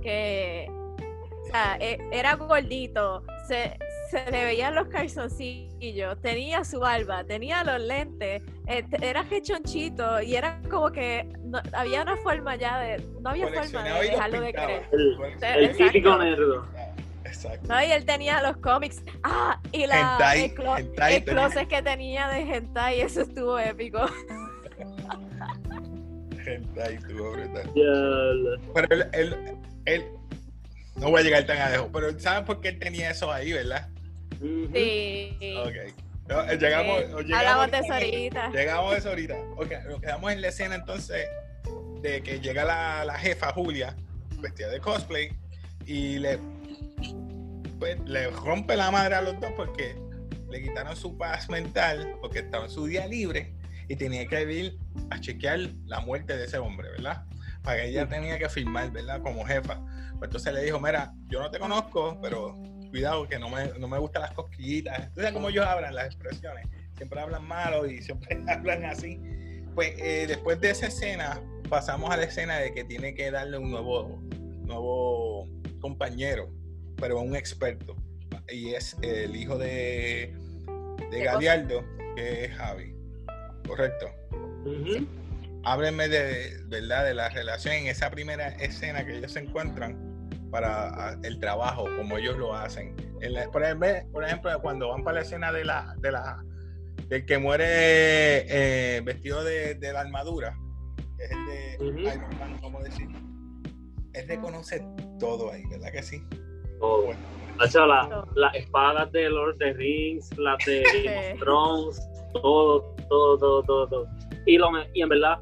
que 0.02 0.68
o 0.70 1.46
sea, 1.48 1.78
e- 1.80 2.00
era 2.12 2.36
gordito, 2.36 3.24
se, 3.48 3.78
se 4.10 4.32
le 4.32 4.46
veían 4.46 4.74
los 4.74 4.88
calzoncillos, 4.88 5.73
tenía 6.22 6.64
su 6.64 6.80
barba, 6.80 7.24
tenía 7.24 7.64
los 7.64 7.80
lentes, 7.82 8.42
eh, 8.68 8.86
era 9.02 9.24
rechonchito 9.24 10.22
y 10.22 10.36
era 10.36 10.62
como 10.70 10.92
que 10.92 11.28
no- 11.44 11.62
había 11.74 12.04
una 12.04 12.16
forma 12.18 12.56
ya 12.56 12.80
de, 12.80 13.04
no 13.22 13.30
había 13.32 13.48
forma 13.48 13.84
de 13.84 14.10
dejarlo 14.10 14.42
de 14.42 14.54
querer. 14.54 14.84
El, 14.92 15.18
el 15.42 15.64
Exacto. 15.66 15.86
típico 15.92 16.18
nerdo. 16.18 16.68
Ah, 16.78 16.90
Exacto. 17.26 17.68
No, 17.68 17.84
y 17.84 17.92
él 17.92 18.06
tenía 18.06 18.42
los 18.42 18.58
cómics. 18.58 19.02
Ah, 19.24 19.60
y 19.72 19.86
la, 19.88 20.14
Hentai, 20.14 20.44
el, 20.46 20.56
clo- 20.56 20.78
hentai 20.80 21.16
el 21.16 21.24
tenía. 21.26 21.42
closet 21.48 21.68
que 21.68 21.82
tenía 21.82 22.28
de 22.30 22.42
hentai, 22.42 23.02
eso 23.02 23.22
estuvo 23.22 23.58
épico. 23.60 24.00
Hentai, 26.46 26.96
estuvo 26.96 27.32
brutal. 27.32 27.64
Ya, 27.76 28.60
Pero 28.74 28.88
él, 28.92 29.06
él, 29.14 29.36
él- 29.86 30.06
no 30.96 31.10
voy 31.10 31.22
a 31.22 31.24
llegar 31.24 31.46
tan 31.46 31.72
lejos, 31.72 31.90
pero 31.92 32.20
¿saben 32.20 32.46
por 32.46 32.62
qué 32.62 32.70
él 32.70 32.80
tenía 32.80 33.10
eso 33.12 33.32
ahí, 33.32 33.52
verdad? 33.52 33.90
Sí. 34.44 35.56
Ok. 35.58 36.04
No, 36.28 36.42
eh, 36.50 36.58
llegamos, 36.58 37.00
Sí, 37.00 37.24
llegamos, 37.26 37.34
Hablamos 37.34 37.72
de 37.72 37.78
eso 37.80 37.94
ahorita. 37.94 38.52
Llegamos 38.52 38.94
a 38.94 38.98
eso 38.98 39.10
ahorita. 39.10 39.36
Ok, 39.58 39.72
nos 39.90 40.02
quedamos 40.02 40.32
en 40.32 40.42
la 40.42 40.48
escena 40.48 40.76
entonces 40.76 41.28
de 42.02 42.22
que 42.22 42.40
llega 42.40 42.64
la, 42.64 43.06
la 43.06 43.18
jefa 43.18 43.52
Julia, 43.54 43.96
vestida 44.40 44.70
de 44.70 44.80
cosplay, 44.80 45.32
y 45.86 46.20
le, 46.20 46.40
pues, 47.80 48.00
le 48.06 48.30
rompe 48.30 48.76
la 48.76 48.92
madre 48.92 49.16
a 49.16 49.22
los 49.22 49.40
dos 49.40 49.52
porque 49.56 49.96
le 50.50 50.62
quitaron 50.62 50.96
su 50.96 51.18
paz 51.18 51.50
mental, 51.50 52.16
porque 52.22 52.40
estaba 52.40 52.66
en 52.66 52.72
su 52.72 52.86
día 52.86 53.08
libre 53.08 53.54
y 53.88 53.96
tenía 53.96 54.26
que 54.28 54.42
ir 54.52 54.78
a 55.10 55.20
chequear 55.20 55.60
la 55.86 56.00
muerte 56.02 56.38
de 56.38 56.46
ese 56.46 56.58
hombre, 56.58 56.90
¿verdad? 56.92 57.26
Para 57.64 57.78
que 57.78 57.90
ella 57.90 58.08
tenía 58.08 58.38
que 58.38 58.50
firmar, 58.50 58.92
¿verdad? 58.92 59.22
Como 59.22 59.46
jefa. 59.46 59.80
Pues 60.20 60.30
entonces 60.30 60.54
le 60.54 60.64
dijo, 60.64 60.80
mira, 60.80 61.14
yo 61.28 61.42
no 61.42 61.50
te 61.50 61.60
conozco, 61.60 62.20
pero 62.22 62.58
cuidado 62.94 63.28
que 63.28 63.40
no 63.40 63.50
me, 63.50 63.66
no 63.80 63.88
me 63.88 63.98
gustan 63.98 64.22
las 64.22 64.34
cosquillitas. 64.34 65.08
Entonces, 65.08 65.34
como 65.34 65.50
ellos 65.50 65.66
hablan 65.66 65.96
las 65.96 66.06
expresiones, 66.06 66.68
siempre 66.96 67.20
hablan 67.20 67.44
malo 67.44 67.88
y 67.88 68.04
siempre 68.04 68.40
hablan 68.48 68.86
así. 68.86 69.20
Pues 69.74 69.96
eh, 69.98 70.26
después 70.28 70.62
de 70.62 70.70
esa 70.70 70.86
escena, 70.86 71.42
pasamos 71.70 72.12
a 72.12 72.18
la 72.18 72.26
escena 72.26 72.60
de 72.60 72.72
que 72.72 72.84
tiene 72.84 73.16
que 73.16 73.32
darle 73.32 73.58
un 73.58 73.72
nuevo, 73.72 74.22
nuevo 74.62 75.50
compañero, 75.82 76.52
pero 76.98 77.20
un 77.20 77.36
experto. 77.36 77.96
Y 78.48 78.76
es 78.76 78.96
el 79.02 79.36
hijo 79.36 79.58
de, 79.58 80.36
de 81.10 81.18
¿Qué 81.18 81.24
Galiardo, 81.24 81.84
que 82.16 82.46
es 82.46 82.52
Javi. 82.52 82.94
Correcto. 83.68 84.06
Ujú. 84.66 85.08
Háblenme 85.64 86.10
de, 86.10 86.60
¿verdad? 86.66 87.06
de 87.06 87.16
la 87.16 87.30
relación 87.30 87.74
en 87.74 87.88
esa 87.88 88.12
primera 88.12 88.50
escena 88.50 89.04
que 89.04 89.18
ellos 89.18 89.32
se 89.32 89.40
encuentran 89.40 90.13
para 90.54 90.90
ah, 91.10 91.16
el 91.24 91.40
trabajo, 91.40 91.86
como 91.98 92.16
ellos 92.18 92.38
lo 92.38 92.54
hacen. 92.54 92.96
En 93.22 93.34
la- 93.34 93.50
por, 93.50 93.64
ejemplo, 93.64 93.88
por 94.12 94.24
ejemplo, 94.24 94.52
cuando 94.62 94.90
van 94.90 95.04
para 95.04 95.16
la 95.16 95.22
escena 95.24 95.52
de 95.52 95.66
la, 95.66 95.96
de 95.98 96.12
la 96.12 96.44
del 97.10 97.26
que 97.26 97.38
muere 97.40 97.66
eh, 97.68 99.02
vestido 99.02 99.44
de, 99.44 99.74
de 99.76 99.92
la 99.92 100.02
armadura, 100.02 100.56
que 101.18 101.24
es 101.26 101.32
el 101.32 101.46
de 101.46 101.78
Ujú. 101.90 102.00
Iron 102.00 102.38
Man, 102.40 102.58
¿cómo 102.62 102.82
decir? 102.84 103.08
Él 104.14 104.28
reconoce 104.28 104.86
todo 105.20 105.52
ahí, 105.52 105.64
¿verdad 105.72 105.92
que 105.92 106.04
sí? 106.04 106.24
Todo. 106.80 107.06
Bueno, 107.06 107.20
Hacho, 107.60 107.86
la- 107.88 108.24
las 108.36 108.56
espadas 108.56 109.12
de 109.12 109.30
Lord 109.30 109.54
of 109.54 109.58
the 109.58 109.74
Rings, 109.74 110.38
las 110.38 110.64
de 110.66 110.84
Game 111.04 111.34
of. 111.34 111.40
Thrones, 111.40 112.10
todo, 112.34 112.96
todo, 113.10 113.38
todo, 113.40 113.64
todo, 113.64 113.88
todo. 113.88 114.08
Y, 114.46 114.58
lo, 114.60 114.70
y 114.94 115.02
en 115.02 115.10
verdad, 115.10 115.40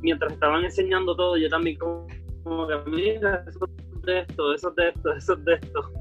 mientras 0.00 0.32
estaban 0.32 0.64
enseñando 0.64 1.14
todo, 1.14 1.36
yo 1.36 1.48
también 1.50 1.76
como, 1.78 2.06
como 2.44 2.68
que, 2.68 2.74
mira, 2.90 3.44
eso 3.48 3.66
es 3.96 4.02
de 4.02 4.20
esto, 4.20 4.54
eso 4.54 4.68
es 4.70 4.76
de 4.76 4.88
esto, 4.90 5.12
eso 5.14 5.32
es 5.34 5.44
de 5.44 5.54
esto. 5.54 5.92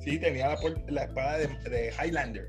Sí, 0.00 0.18
tenía 0.18 0.48
la, 0.48 0.56
la 0.88 1.02
espada 1.04 1.38
de, 1.38 1.48
de 1.68 1.92
Highlander. 2.02 2.48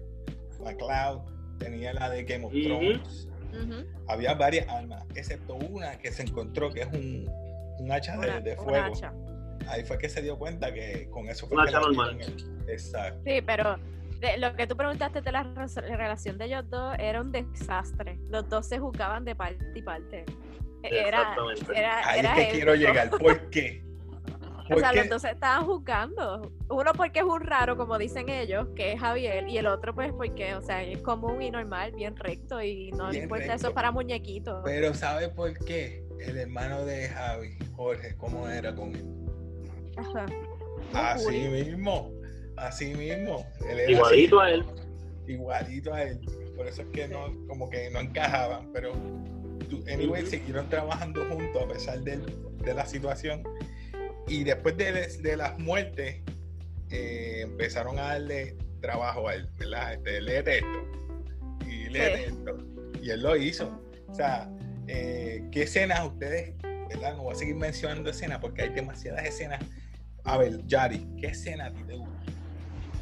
McLeod, 0.63 1.22
tenía 1.58 1.94
la 1.94 2.10
de 2.10 2.24
Game 2.24 2.46
of. 2.46 2.51
Thrones. 2.54 3.28
Había 4.08 4.34
varias 4.36 4.68
armas, 4.70 5.04
excepto 5.16 5.56
una 5.56 5.98
que 5.98 6.12
se 6.12 6.24
encontró 6.24 6.70
que 6.72 6.82
es 6.82 6.88
un, 6.88 7.28
un 7.80 7.92
hacha 7.92 8.13
de, 8.13 8.18
Una- 8.20 8.39
de 8.42 8.51
una 8.54 8.62
fuego. 8.63 8.86
hacha. 8.96 9.13
Ahí 9.68 9.84
fue 9.84 9.98
que 9.98 10.08
se 10.10 10.22
dio 10.22 10.38
cuenta 10.38 10.72
que 10.74 11.10
con 11.10 11.28
eso 11.28 11.48
fue 11.48 11.58
Un 11.58 11.63
que 11.63 11.70
hacha 11.70 11.80
la 11.82 11.88
normal. 11.88 12.20
Exacto. 12.68 13.22
Sí, 13.25 13.42
pero 13.46 13.75
de- 14.20 14.38
lo 14.38 14.56
que 14.56 14.68
tú 14.68 14.75
preguntaste 14.78 15.22
de 15.22 15.32
la 15.32 15.44
re- 15.44 15.82
relación 15.98 16.38
de 16.38 16.46
ellos 16.46 16.70
dos 16.70 16.96
era 17.00 17.22
un 17.22 17.32
desastre. 17.32 18.20
Los 18.30 18.48
dos 18.50 18.68
se 18.68 18.78
juzgaban 18.80 19.25
de 19.25 19.36
parte 19.36 19.66
y 19.75 19.82
parte. 19.82 20.25
Era, 20.83 21.07
Exactamente. 21.19 21.77
era, 21.77 22.09
Ahí 22.09 22.19
era 22.19 22.29
es 22.31 22.36
que 22.38 22.50
él, 22.50 22.55
quiero 22.55 22.75
llegar. 22.75 23.09
¿Por 23.12 23.50
qué? 23.50 23.83
O 24.71 24.77
sea, 24.79 24.93
los 24.93 25.09
dos 25.09 25.21
se 25.24 25.31
estaban 25.31 25.65
juzgando. 25.65 26.51
Uno 26.69 26.91
porque 26.95 27.19
es 27.19 27.25
un 27.25 27.41
raro, 27.41 27.75
como 27.75 27.98
dicen 27.98 28.29
ellos, 28.29 28.67
que 28.75 28.93
es 28.93 29.00
Javier, 29.00 29.48
y 29.50 29.57
el 29.57 29.65
otro 29.65 29.95
pues 29.95 30.12
porque, 30.13 30.53
o 30.53 30.62
sea, 30.62 30.83
es 30.83 31.01
común 31.01 31.41
y 31.41 31.50
normal, 31.50 31.91
bien 31.93 32.15
recto, 32.15 32.62
y 32.62 32.91
no 32.91 33.05
le 33.07 33.12
Bien 33.13 33.24
importa 33.24 33.45
recto. 33.48 33.67
eso 33.67 33.74
para 33.74 33.91
muñequitos. 33.91 34.62
Pero 34.63 34.93
¿sabe 34.93 35.29
por 35.29 35.57
qué? 35.65 36.03
El 36.19 36.38
hermano 36.38 36.86
de 36.86 37.09
Javi, 37.09 37.57
Jorge, 37.75 38.15
¿cómo 38.17 38.48
era 38.48 38.75
con 38.75 38.95
él? 38.95 39.05
Ajá. 39.98 40.25
Así 40.93 41.27
Uy. 41.27 41.50
mismo, 41.50 42.12
así 42.55 42.93
mismo. 42.93 43.43
Él 43.67 43.79
era 43.79 43.91
Igualito 43.91 44.39
a 44.39 44.51
él. 44.51 44.65
igualito 45.27 45.93
a 45.95 46.03
él. 46.03 46.19
Por 46.55 46.67
eso 46.67 46.83
es 46.83 46.88
que 46.89 47.07
no, 47.07 47.33
como 47.48 47.69
que 47.71 47.89
no 47.89 48.00
encajaban. 48.01 48.71
Pero, 48.71 48.93
anyway, 49.88 50.25
siguieron 50.25 50.70
trabajando 50.70 51.25
juntos 51.30 51.63
a 51.63 51.68
pesar 51.68 52.00
del- 52.01 52.25
de, 52.58 52.74
la 52.74 52.86
situación. 52.86 53.44
Y 54.28 54.44
después 54.44 54.78
de, 54.78 55.08
de 55.08 55.38
las 55.38 55.58
muertes, 55.60 56.22
eh, 56.89 57.42
empezaron 57.42 57.98
a 58.00 58.04
darle 58.04 58.58
trabajo 58.82 59.28
a 59.28 59.36
él, 59.36 59.50
¿verdad? 59.58 59.94
Este, 59.94 60.22
léete 60.22 60.58
esto. 60.58 61.68
Y 61.68 61.89
léete 61.89 62.25
esto. 62.25 62.58
Y 63.01 63.10
él 63.10 63.22
lo 63.22 63.36
hizo. 63.36 63.82
O 64.08 64.13
sea, 64.13 64.50
eh, 64.88 65.44
¿qué 65.51 65.63
escenas 65.63 66.06
ustedes, 66.06 66.56
verdad? 66.62 67.16
No 67.16 67.24
voy 67.24 67.34
a 67.34 67.38
seguir 67.38 67.56
mencionando 67.56 68.10
escenas 68.10 68.39
porque 68.39 68.63
hay 68.63 68.70
demasiadas 68.70 69.25
escenas. 69.25 69.63
A 70.24 70.38
ver, 70.38 70.66
Yari, 70.68 71.08
¿qué 71.20 71.28
escena 71.28 71.68
a 71.68 71.74
ti 71.74 71.82
te 71.88 71.96
gusta? 71.96 72.32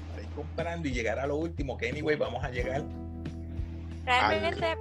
Para 0.09 0.21
ir 0.21 0.29
comparando 0.29 0.87
y 0.87 0.91
llegar 0.91 1.19
a 1.19 1.27
lo 1.27 1.37
último, 1.37 1.77
que 1.77 1.89
anyway 1.89 2.15
vamos 2.15 2.43
a 2.43 2.49
llegar 2.49 2.83
Realmente 4.05 4.77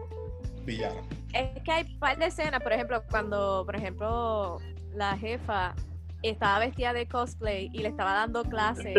villano. 0.66 1.00
es 1.32 1.62
que 1.62 1.72
hay 1.72 1.92
un 1.94 1.98
par 1.98 2.18
de 2.18 2.26
escenas, 2.26 2.60
por 2.62 2.72
ejemplo, 2.72 3.02
cuando, 3.10 3.62
por 3.64 3.76
ejemplo, 3.76 4.58
la 4.92 5.16
jefa 5.16 5.74
estaba 6.22 6.58
vestida 6.58 6.92
de 6.92 7.06
cosplay 7.06 7.70
y 7.72 7.78
le 7.78 7.88
estaba 7.88 8.12
dando 8.14 8.42
clases 8.44 8.96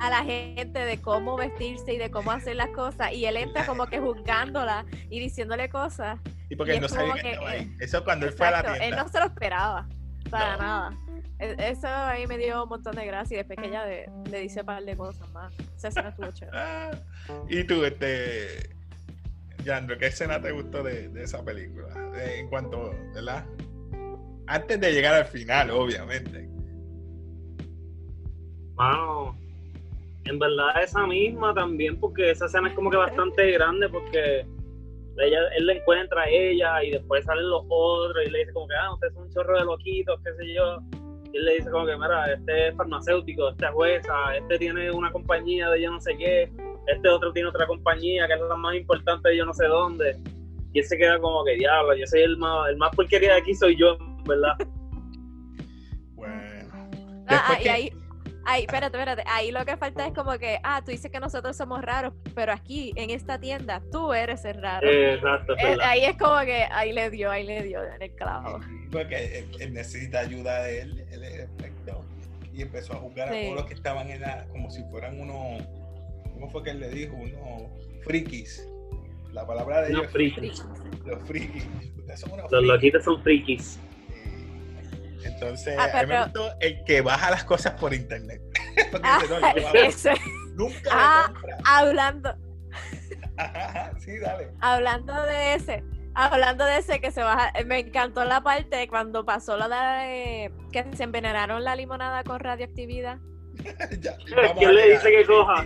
a 0.00 0.10
la 0.10 0.24
gente 0.24 0.78
de 0.80 1.00
cómo 1.00 1.36
vestirse 1.36 1.92
y 1.94 1.98
de 1.98 2.10
cómo 2.10 2.32
hacer 2.32 2.56
las 2.56 2.68
cosas 2.70 3.12
y 3.12 3.26
él 3.26 3.36
entra 3.36 3.64
como 3.66 3.86
que 3.86 4.00
juzgándola 4.00 4.84
y 5.10 5.20
diciéndole 5.20 5.68
cosas. 5.68 6.18
Y 6.50 6.56
porque 6.56 6.72
Y 6.72 6.74
él 6.76 6.80
no 6.80 6.86
es 6.86 6.92
sabía 6.92 7.12
como 7.12 7.16
que 7.16 7.22
que, 7.22 7.30
estaba 7.32 7.50
ahí. 7.50 7.76
Eso 7.80 8.02
cuando 8.04 8.26
él 8.26 8.32
fue 8.32 8.46
a 8.48 8.50
la 8.50 8.58
Exacto, 8.60 8.74
él 8.82 8.88
tienda. 8.88 9.02
no 9.04 9.08
se 9.08 9.18
lo 9.20 9.26
esperaba 9.26 9.88
para 10.30 10.56
No. 10.56 10.62
nada. 10.62 10.90
E- 11.38 11.56
Eso 11.58 11.86
ahí 11.88 12.26
me 12.26 12.38
dio 12.38 12.62
un 12.64 12.68
montón 12.68 12.96
de 12.96 13.06
gracia 13.06 13.34
y 13.34 13.38
después 13.38 13.58
que 13.58 13.68
ella 13.68 13.84
le 13.84 14.40
dice 14.40 14.60
un 14.60 14.66
par 14.66 14.82
de 14.82 14.96
cosas 14.96 15.28
más. 15.30 15.52
Esa 15.76 15.88
escena 15.88 16.08
estuvo 16.08 16.30
chévere. 16.32 16.58
Ah, 16.58 16.90
y 17.48 17.62
tú, 17.64 17.84
este. 17.84 18.74
Yandro, 19.64 19.98
¿qué 19.98 20.06
escena 20.06 20.40
te 20.40 20.52
gustó 20.52 20.82
de, 20.82 21.08
de 21.08 21.22
esa 21.24 21.44
película? 21.44 21.88
Eh, 22.16 22.40
en 22.40 22.48
cuanto, 22.48 22.94
¿verdad? 23.14 23.44
Antes 24.46 24.80
de 24.80 24.92
llegar 24.92 25.14
al 25.14 25.24
final, 25.24 25.70
obviamente. 25.70 26.48
Mano, 28.76 29.38
en 30.24 30.38
verdad 30.38 30.82
esa 30.82 31.06
misma 31.06 31.54
también, 31.54 31.98
porque 31.98 32.30
esa 32.30 32.46
escena 32.46 32.68
es 32.68 32.74
como 32.74 32.90
que 32.90 32.96
bastante 32.96 33.52
grande, 33.52 33.88
porque 33.88 34.46
ella, 35.18 35.38
él 35.56 35.66
la 35.66 35.74
encuentra 35.74 36.22
a 36.22 36.28
ella 36.28 36.82
y 36.82 36.90
después 36.90 37.24
salen 37.24 37.48
los 37.48 37.64
otros 37.68 38.26
y 38.26 38.30
le 38.30 38.40
dice 38.40 38.52
como 38.52 38.66
que, 38.68 38.74
ah, 38.74 38.92
usted 38.94 39.08
es 39.08 39.16
un 39.16 39.30
chorro 39.30 39.58
de 39.58 39.64
loquitos, 39.64 40.20
qué 40.24 40.34
sé 40.34 40.54
yo. 40.54 40.80
Y 41.32 41.36
él 41.36 41.44
le 41.44 41.54
dice 41.56 41.70
como 41.70 41.86
que, 41.86 41.96
mira, 41.96 42.32
este 42.32 42.68
es 42.68 42.76
farmacéutico, 42.76 43.50
este 43.50 43.66
es 43.66 43.72
jueza, 43.72 44.36
este 44.36 44.58
tiene 44.58 44.90
una 44.90 45.12
compañía 45.12 45.70
de 45.70 45.82
yo 45.82 45.90
no 45.90 46.00
sé 46.00 46.16
qué, 46.16 46.50
este 46.86 47.08
otro 47.08 47.32
tiene 47.32 47.48
otra 47.48 47.66
compañía 47.66 48.26
que 48.26 48.34
es 48.34 48.40
la 48.40 48.56
más 48.56 48.74
importante 48.74 49.28
de 49.30 49.36
yo 49.36 49.44
no 49.46 49.52
sé 49.54 49.66
dónde. 49.66 50.16
Y 50.72 50.80
él 50.80 50.84
se 50.84 50.96
queda 50.98 51.18
como 51.20 51.44
que, 51.44 51.54
diablo, 51.54 51.94
yo 51.94 52.06
soy 52.06 52.22
el 52.22 52.36
más, 52.36 52.68
el 52.68 52.76
más 52.76 52.94
porquería 52.94 53.34
de 53.34 53.40
aquí 53.40 53.54
soy 53.54 53.76
yo, 53.76 53.96
¿verdad? 54.26 54.54
Bueno. 56.14 56.34
Ah, 57.28 57.44
ah, 57.48 57.56
y 57.58 57.62
que- 57.62 57.70
ahí, 57.70 57.92
ahí, 58.44 58.60
espérate, 58.62 58.96
espérate. 58.96 59.24
Ahí 59.26 59.50
lo 59.50 59.64
que 59.64 59.76
falta 59.76 60.06
es 60.06 60.12
como 60.12 60.32
que, 60.38 60.58
ah, 60.62 60.82
tú 60.84 60.90
dices 60.90 61.10
que 61.10 61.20
nosotros 61.20 61.56
somos 61.56 61.80
raros, 61.82 62.12
pero 62.34 62.52
aquí, 62.52 62.92
en 62.96 63.10
esta 63.10 63.38
tienda, 63.38 63.82
tú 63.90 64.12
eres 64.12 64.44
el 64.44 64.60
raro. 64.60 64.88
Exacto, 64.88 65.54
es 65.56 65.64
Eh, 65.64 65.78
ahí 65.82 66.04
es 66.04 66.16
como 66.16 66.38
que, 66.40 66.64
ahí 66.70 66.92
le 66.92 67.10
dio, 67.10 67.30
ahí 67.30 67.44
le 67.44 67.62
dio 67.62 67.82
en 67.84 68.02
el 68.02 68.12
clavo. 68.14 68.60
Porque 68.92 69.38
él, 69.38 69.46
él 69.60 69.72
necesita 69.74 70.20
ayuda 70.20 70.62
de 70.62 70.80
él, 70.82 71.04
él 71.10 71.22
es 71.24 71.48
perfecto. 71.50 72.04
Y 72.52 72.62
empezó 72.62 72.92
a 72.92 72.96
juzgar 72.96 73.28
a 73.28 73.32
Sí. 73.32 73.42
todos 73.44 73.56
los 73.56 73.64
que 73.66 73.74
estaban 73.74 74.10
en 74.10 74.20
la, 74.20 74.46
como 74.52 74.70
si 74.70 74.82
fueran 74.84 75.18
unos, 75.20 75.62
¿cómo 76.34 76.50
fue 76.50 76.62
que 76.62 76.70
él 76.70 76.80
le 76.80 76.88
dijo? 76.90 77.14
Unos 77.16 77.70
frikis. 78.04 78.68
La 79.32 79.46
palabra 79.46 79.82
de 79.82 79.90
Unos 79.90 80.02
ellos, 80.02 80.12
frikis. 80.12 80.64
los 81.04 81.22
frikis. 81.26 81.66
Ustedes 81.98 82.20
son 82.20 82.32
unos 82.32 82.42
Los 82.44 82.50
frikis. 82.60 82.68
loquitos 82.68 83.04
son 83.04 83.22
frikis. 83.22 83.80
Entonces, 85.24 85.74
Ah, 85.78 85.84
a 85.84 85.86
mí 85.86 85.92
me 86.02 86.06
pero- 86.08 86.24
gustó 86.24 86.52
el 86.60 86.84
que 86.84 87.00
baja 87.00 87.30
las 87.30 87.44
cosas 87.44 87.72
por 87.80 87.94
internet. 87.94 88.40
Porque 88.92 89.08
Ah, 89.08 89.18
dice, 89.86 90.10
no, 90.10 90.16
yo 90.16 90.22
nunca 90.54 90.90
Ah. 90.92 91.24
compra. 91.32 91.56
hablando, 91.64 92.34
sí, 93.98 94.18
dale. 94.18 94.50
hablando 94.60 95.22
de 95.22 95.54
ese, 95.54 95.82
hablando 96.14 96.64
de 96.64 96.78
ese 96.78 97.00
que 97.00 97.10
se 97.10 97.22
baja, 97.22 97.52
me 97.66 97.78
encantó 97.80 98.24
la 98.24 98.42
parte 98.42 98.86
cuando 98.88 99.24
pasó 99.24 99.56
lo 99.56 99.68
de 99.68 100.52
que 100.72 100.84
se 100.94 101.04
envenenaron 101.04 101.64
la 101.64 101.74
limonada 101.76 102.22
con 102.24 102.38
radioactividad. 102.40 103.18
Ya, 104.00 104.16
¿Quién 104.58 104.68
a 104.68 104.72
le 104.72 104.90
dice 104.92 105.10
que 105.10 105.24
coja? 105.24 105.64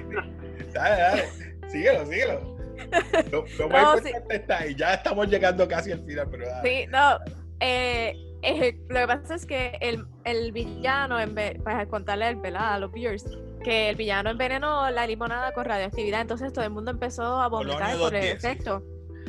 Dale, 0.73 1.01
dale. 1.01 1.25
Síguelo, 1.69 2.07
síguelo. 2.07 2.57
Lo, 3.31 3.45
lo 3.59 3.69
más 3.69 3.97
No, 3.97 3.99
sí. 4.03 4.13
está 4.31 4.59
ahí. 4.59 4.75
Ya 4.75 4.95
estamos 4.95 5.29
llegando 5.29 5.67
casi 5.69 5.93
al 5.93 6.05
final, 6.05 6.29
pero 6.31 6.47
dale. 6.49 6.69
Sí, 6.69 6.87
no. 6.91 7.19
eh, 7.61 8.15
eh, 8.43 8.79
lo 8.89 9.01
que 9.01 9.07
pasa 9.07 9.35
es 9.35 9.47
que 9.47 9.77
el, 9.81 10.05
el 10.25 10.53
villano, 10.53 11.19
en 11.19 11.35
vez, 11.35 11.61
para 11.63 11.87
contarle 11.87 12.29
el 12.29 12.37
¿verdad? 12.37 12.75
a 12.75 12.79
los 12.79 12.93
viewers, 12.93 13.25
que 13.65 13.91
el 13.91 13.97
villano 13.97 14.31
envenenó 14.31 14.89
la 14.91 15.07
limonada 15.07 15.53
con 15.53 15.65
radioactividad, 15.65 16.21
entonces 16.21 16.53
todo 16.53 16.65
el 16.65 16.71
mundo 16.71 16.93
empezó 16.93 17.41
a 17.43 17.49
vomitar 17.49 17.99
por 17.99 18.15
el 18.15 18.39
210, 18.39 18.41
sí. 18.41 18.47
efecto. 18.47 18.83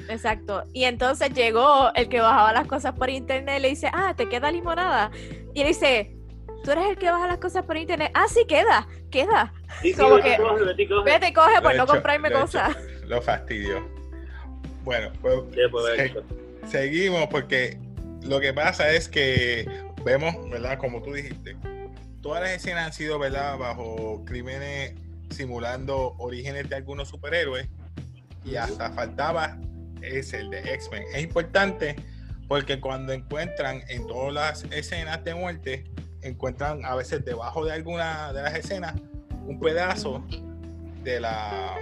Exacto. 0.07 0.63
Y 0.73 0.83
entonces 0.85 1.33
llegó 1.33 1.91
el 1.95 2.07
que 2.07 2.21
bajaba 2.21 2.53
las 2.53 2.67
cosas 2.67 2.93
por 2.93 3.09
internet 3.09 3.57
y 3.57 3.61
le 3.61 3.69
dice, 3.69 3.89
ah, 3.93 4.13
¿te 4.15 4.29
queda 4.29 4.51
limonada? 4.51 5.11
Y 5.53 5.61
él 5.61 5.67
dice, 5.67 6.15
¿tú 6.63 6.71
eres 6.71 6.89
el 6.89 6.97
que 6.97 7.09
baja 7.09 7.27
las 7.27 7.37
cosas 7.37 7.63
por 7.65 7.77
internet? 7.77 8.11
Ah, 8.13 8.25
sí, 8.27 8.45
queda, 8.47 8.87
queda. 9.11 9.53
Sí, 9.81 9.93
sí, 9.93 9.99
Como 9.99 10.15
Betty 10.15 10.29
que- 10.29 10.37
coge, 10.37 10.63
Betty 10.65 10.87
coge. 10.87 11.11
Vete, 11.11 11.33
coge 11.33 11.61
por 11.61 11.71
Lo 11.71 11.77
no 11.77 11.83
hecho, 11.83 11.93
comprarme 11.93 12.29
lo 12.29 12.41
cosas. 12.41 12.69
hecho. 12.77 13.05
Lo 13.07 13.21
fastidió. 13.21 13.87
Bueno, 14.83 15.11
pues 15.21 15.35
pues, 15.71 15.85
se- 15.95 16.67
seguimos 16.67 17.27
porque 17.27 17.77
lo 18.23 18.39
que 18.39 18.53
pasa 18.53 18.91
es 18.91 19.07
que 19.09 19.67
vemos, 20.03 20.35
¿verdad? 20.49 20.77
Como 20.77 21.01
tú 21.01 21.13
dijiste, 21.13 21.55
todas 22.21 22.41
las 22.41 22.51
escenas 22.51 22.87
han 22.87 22.93
sido, 22.93 23.19
¿verdad? 23.19 23.57
Bajo 23.57 24.23
crímenes 24.25 24.93
simulando 25.29 26.15
orígenes 26.17 26.69
de 26.69 26.75
algunos 26.75 27.07
superhéroes 27.09 27.67
y 28.43 28.55
hasta 28.55 28.91
faltaba 28.91 29.57
es 30.01 30.33
el 30.33 30.49
de 30.49 30.59
X-Men. 30.73 31.03
Es 31.13 31.21
importante 31.23 31.95
porque 32.47 32.79
cuando 32.79 33.13
encuentran 33.13 33.83
en 33.89 34.07
todas 34.07 34.33
las 34.33 34.63
escenas 34.71 35.23
de 35.23 35.35
muerte, 35.35 35.83
encuentran 36.21 36.83
a 36.85 36.95
veces 36.95 37.23
debajo 37.25 37.65
de 37.65 37.73
alguna 37.73 38.33
de 38.33 38.41
las 38.43 38.55
escenas 38.55 38.95
un 39.45 39.59
pedazo 39.59 40.23
de 41.03 41.19
la 41.19 41.75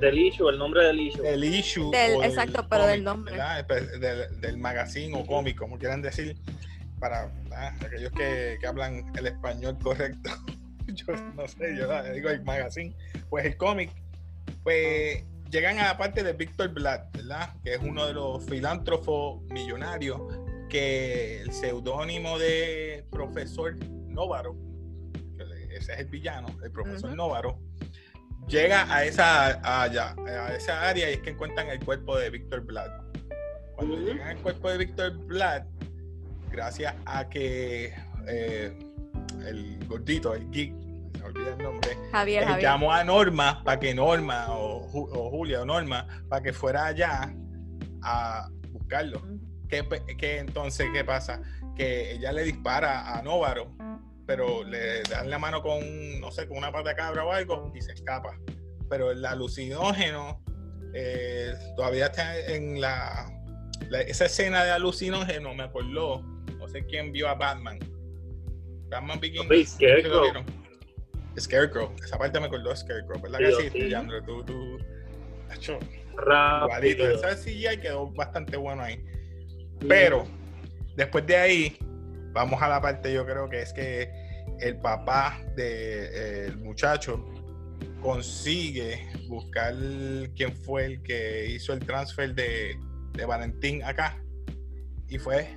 Del 0.00 0.18
issue, 0.18 0.48
el 0.48 0.58
nombre 0.58 0.84
del 0.84 1.00
issue. 1.00 1.22
del 1.22 1.44
issue 1.44 1.90
Del- 1.90 2.24
exacto, 2.24 2.66
pero 2.68 2.86
del 2.86 3.04
nombre. 3.04 3.32
¿verdad? 3.32 3.66
Pues, 3.66 4.00
Del, 4.00 4.40
del 4.40 4.56
magazine 4.58 5.16
o 5.18 5.24
cómic, 5.26 5.56
como 5.56 5.78
quieran 5.78 6.02
decir, 6.02 6.36
para 6.98 7.26
¿verdad? 7.44 7.74
aquellos 7.84 8.12
que, 8.12 8.56
que 8.60 8.66
hablan 8.66 9.12
el 9.16 9.26
español 9.26 9.76
correcto. 9.82 10.30
yo 10.86 11.06
no 11.34 11.46
sé, 11.46 11.76
yo 11.76 11.88
¿verdad? 11.88 12.12
digo 12.12 12.30
el 12.30 12.42
magazine, 12.42 12.94
pues 13.28 13.44
el 13.44 13.56
cómic, 13.56 13.90
pues 14.62 15.22
llegan 15.50 15.78
a 15.78 15.84
la 15.84 15.98
parte 15.98 16.22
de 16.24 16.32
Víctor 16.32 16.70
Blatt, 16.70 17.14
¿verdad? 17.16 17.50
Que 17.62 17.74
es 17.74 17.80
uno 17.80 18.06
de 18.06 18.14
los 18.14 18.44
filántropos 18.46 19.42
millonarios 19.44 20.20
que 20.68 21.42
el 21.42 21.52
seudónimo 21.52 22.38
de 22.38 22.95
profesor 23.10 23.76
Novaro, 24.08 24.56
ese 25.70 25.92
es 25.92 25.98
el 26.00 26.06
villano, 26.06 26.48
el 26.62 26.70
profesor 26.70 27.10
Ujú. 27.10 27.16
Novaro, 27.16 27.58
llega 28.48 28.92
a 28.92 29.04
esa, 29.04 29.60
a, 29.60 29.82
allá, 29.82 30.14
a 30.26 30.54
esa 30.54 30.88
área 30.88 31.10
y 31.10 31.14
es 31.14 31.20
que 31.20 31.30
encuentran 31.30 31.68
el 31.68 31.84
cuerpo 31.84 32.16
de 32.16 32.30
Víctor 32.30 32.62
Blatt. 32.62 32.90
Cuando 33.74 33.94
Ujú. 33.96 34.04
llegan 34.06 34.28
al 34.28 34.38
cuerpo 34.38 34.70
de 34.70 34.78
Víctor 34.78 35.12
Blatt, 35.26 35.66
gracias 36.50 36.94
a 37.04 37.28
que 37.28 37.92
eh, 38.26 38.78
el 39.46 39.78
gordito, 39.86 40.34
el 40.34 40.50
geek, 40.50 40.72
se 41.12 41.18
me 41.20 41.24
olvidé 41.26 41.50
el 41.52 41.58
nombre, 41.58 41.90
Javier, 42.12 42.60
llamó 42.60 42.92
a 42.92 43.04
Norma 43.04 43.62
para 43.64 43.78
que 43.78 43.94
Norma, 43.94 44.46
o, 44.56 44.88
Ju- 44.90 45.08
o 45.12 45.30
Julia, 45.30 45.60
o 45.62 45.64
Norma, 45.66 46.06
para 46.28 46.42
que 46.42 46.52
fuera 46.52 46.86
allá 46.86 47.34
a 48.02 48.48
buscarlo. 48.70 49.20
¿Qué, 49.68 49.82
pe- 49.84 50.04
qué 50.16 50.38
entonces 50.38 50.86
qué 50.94 51.04
pasa? 51.04 51.42
Que 51.76 52.12
ella 52.12 52.32
le 52.32 52.42
dispara 52.44 53.16
a 53.16 53.22
Novaro, 53.22 53.74
pero 54.26 54.64
le 54.64 55.02
dan 55.02 55.28
la 55.30 55.38
mano 55.38 55.62
con, 55.62 56.20
no 56.20 56.30
sé, 56.30 56.46
con 56.48 56.56
una 56.58 56.72
pata 56.72 56.90
de 56.90 56.94
cabra 56.96 57.24
o 57.24 57.32
algo 57.32 57.70
y 57.74 57.80
se 57.82 57.92
escapa. 57.92 58.38
Pero 58.88 59.10
el 59.10 59.24
alucinógeno 59.24 60.42
eh, 60.94 61.52
todavía 61.76 62.06
está 62.06 62.38
en 62.38 62.80
la, 62.80 63.30
la- 63.90 64.00
Esa 64.00 64.24
escena 64.26 64.64
de 64.64 64.70
alucinógeno 64.70 65.54
me 65.54 65.64
acordó, 65.64 66.22
no 66.58 66.68
sé 66.68 66.84
quién 66.86 67.12
vio 67.12 67.28
a 67.28 67.34
Batman. 67.34 67.78
Batman 68.88 69.20
Begins. 69.20 69.48
No 69.48 69.64
Scarecrow. 69.66 70.44
Scarecrow, 71.38 71.92
esa 72.02 72.16
parte 72.16 72.40
me 72.40 72.46
acordó 72.46 72.74
Scarecrow, 72.74 73.20
¿verdad 73.20 73.38
que 73.40 73.52
Sí, 73.52 73.68
sí. 73.70 73.78
Leandro? 73.82 74.22
Tú, 74.22 74.42
tú, 74.44 74.78
Acho, 75.50 75.78
igualito. 76.64 77.06
Esa 77.10 77.36
CGI 77.36 77.80
quedó 77.82 78.06
bastante 78.12 78.56
bueno 78.56 78.82
ahí. 78.82 79.04
Pero 79.86 80.24
después 80.96 81.26
de 81.26 81.36
ahí, 81.36 81.78
vamos 82.32 82.60
a 82.62 82.68
la 82.68 82.80
parte, 82.80 83.12
yo 83.12 83.24
creo 83.24 83.48
que 83.48 83.62
es 83.62 83.72
que 83.72 84.10
el 84.60 84.78
papá 84.78 85.38
del 85.54 86.56
muchacho 86.58 87.24
consigue 88.00 89.06
buscar 89.28 89.74
quién 90.34 90.54
fue 90.56 90.86
el 90.86 91.02
que 91.02 91.50
hizo 91.50 91.72
el 91.72 91.80
transfer 91.80 92.34
de, 92.34 92.78
de 93.12 93.24
Valentín 93.24 93.82
acá. 93.82 94.16
Y 95.08 95.18
fue 95.18 95.56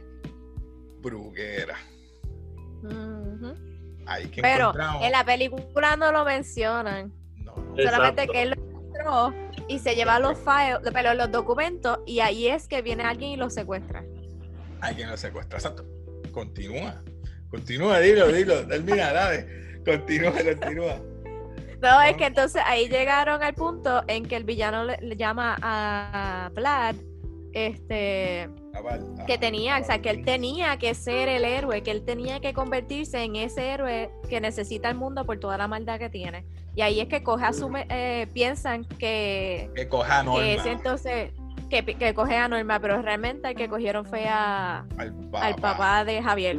Bruguera. 1.02 1.78
Que 4.32 4.42
Pero 4.42 4.70
encontramos. 4.70 5.06
en 5.06 5.12
la 5.12 5.24
película 5.24 5.96
no 5.96 6.12
lo 6.12 6.26
mencionan. 6.26 7.14
No, 7.38 7.56
no. 7.56 7.76
Exacto. 7.76 7.92
Solamente 7.92 8.28
que 8.28 8.42
él 8.42 8.50
lo 8.50 8.56
encontró 8.56 9.34
y 9.68 9.80
se 9.80 9.96
lleva 9.96 10.20
los 10.20 10.38
files, 10.40 10.80
pero 10.92 11.14
los 11.14 11.32
documentos, 11.32 12.00
y 12.06 12.20
ahí 12.20 12.48
es 12.48 12.68
que 12.68 12.82
viene 12.82 13.04
alguien 13.04 13.32
y 13.32 13.38
los 13.38 13.54
secuestra. 13.54 14.04
Hay 14.82 14.96
quien 14.96 15.10
lo 15.10 15.18
secuestra. 15.18 15.60
Santo. 15.60 15.86
Continúa. 16.32 17.02
Continúa, 17.50 18.00
dilo, 18.00 18.28
dilo. 18.32 18.66
Termina, 18.68 19.12
dale. 19.14 19.48
Continúa, 19.86 20.32
continúa. 20.32 21.02
No, 21.82 22.02
es 22.02 22.18
que 22.18 22.26
entonces 22.26 22.62
ahí 22.66 22.90
llegaron 22.90 23.42
al 23.42 23.54
punto 23.56 24.04
en 24.08 24.26
que 24.26 24.36
el 24.36 24.44
villano 24.44 24.84
le, 24.84 24.98
le 25.02 25.16
llama 25.16 25.58
a 25.62 26.52
Vlad, 26.54 26.96
este, 27.54 28.50
Ah, 28.76 29.26
que 29.26 29.38
tenía, 29.38 29.78
o 29.80 29.84
sea, 29.84 30.00
que 30.02 30.10
él 30.12 30.24
tenía 30.24 30.78
que 30.78 30.94
ser 30.94 31.28
el 31.28 31.44
héroe, 31.44 31.82
que 31.84 31.92
él 31.92 32.04
tenía 32.06 32.40
que 32.40 32.54
convertirse 32.54 33.24
en 33.24 33.36
ese 33.36 33.70
héroe 33.72 34.10
que 34.30 34.40
necesita 34.40 34.90
el 34.90 34.96
mundo 34.96 35.26
por 35.26 35.40
toda 35.40 35.58
la 35.58 35.68
maldad 35.68 36.00
que 36.00 36.10
tiene. 36.10 36.46
Y 36.76 36.82
ahí 36.82 37.00
es 37.02 37.08
que 37.08 37.24
coge 37.24 37.46
a 37.46 37.52
su, 37.54 37.68
me- 37.70 37.88
eh, 37.90 38.28
piensan 38.34 38.86
que, 38.86 39.70
Que 39.76 39.88
coja 39.90 40.24
Norma. 40.24 40.42
que 40.44 40.54
ese 40.56 40.72
entonces, 40.72 41.32
que, 41.70 42.14
coge 42.14 42.36
a 42.36 42.48
Norma, 42.48 42.80
pero 42.80 43.02
realmente 43.02 43.50
el 43.50 43.56
que 43.56 43.70
cogieron 43.70 44.06
fue 44.06 44.28
a, 44.28 44.86
al 44.98 45.14
papá. 45.14 45.46
al 45.46 45.56
papá 45.56 46.06
de 46.06 46.22
Javier. 46.22 46.58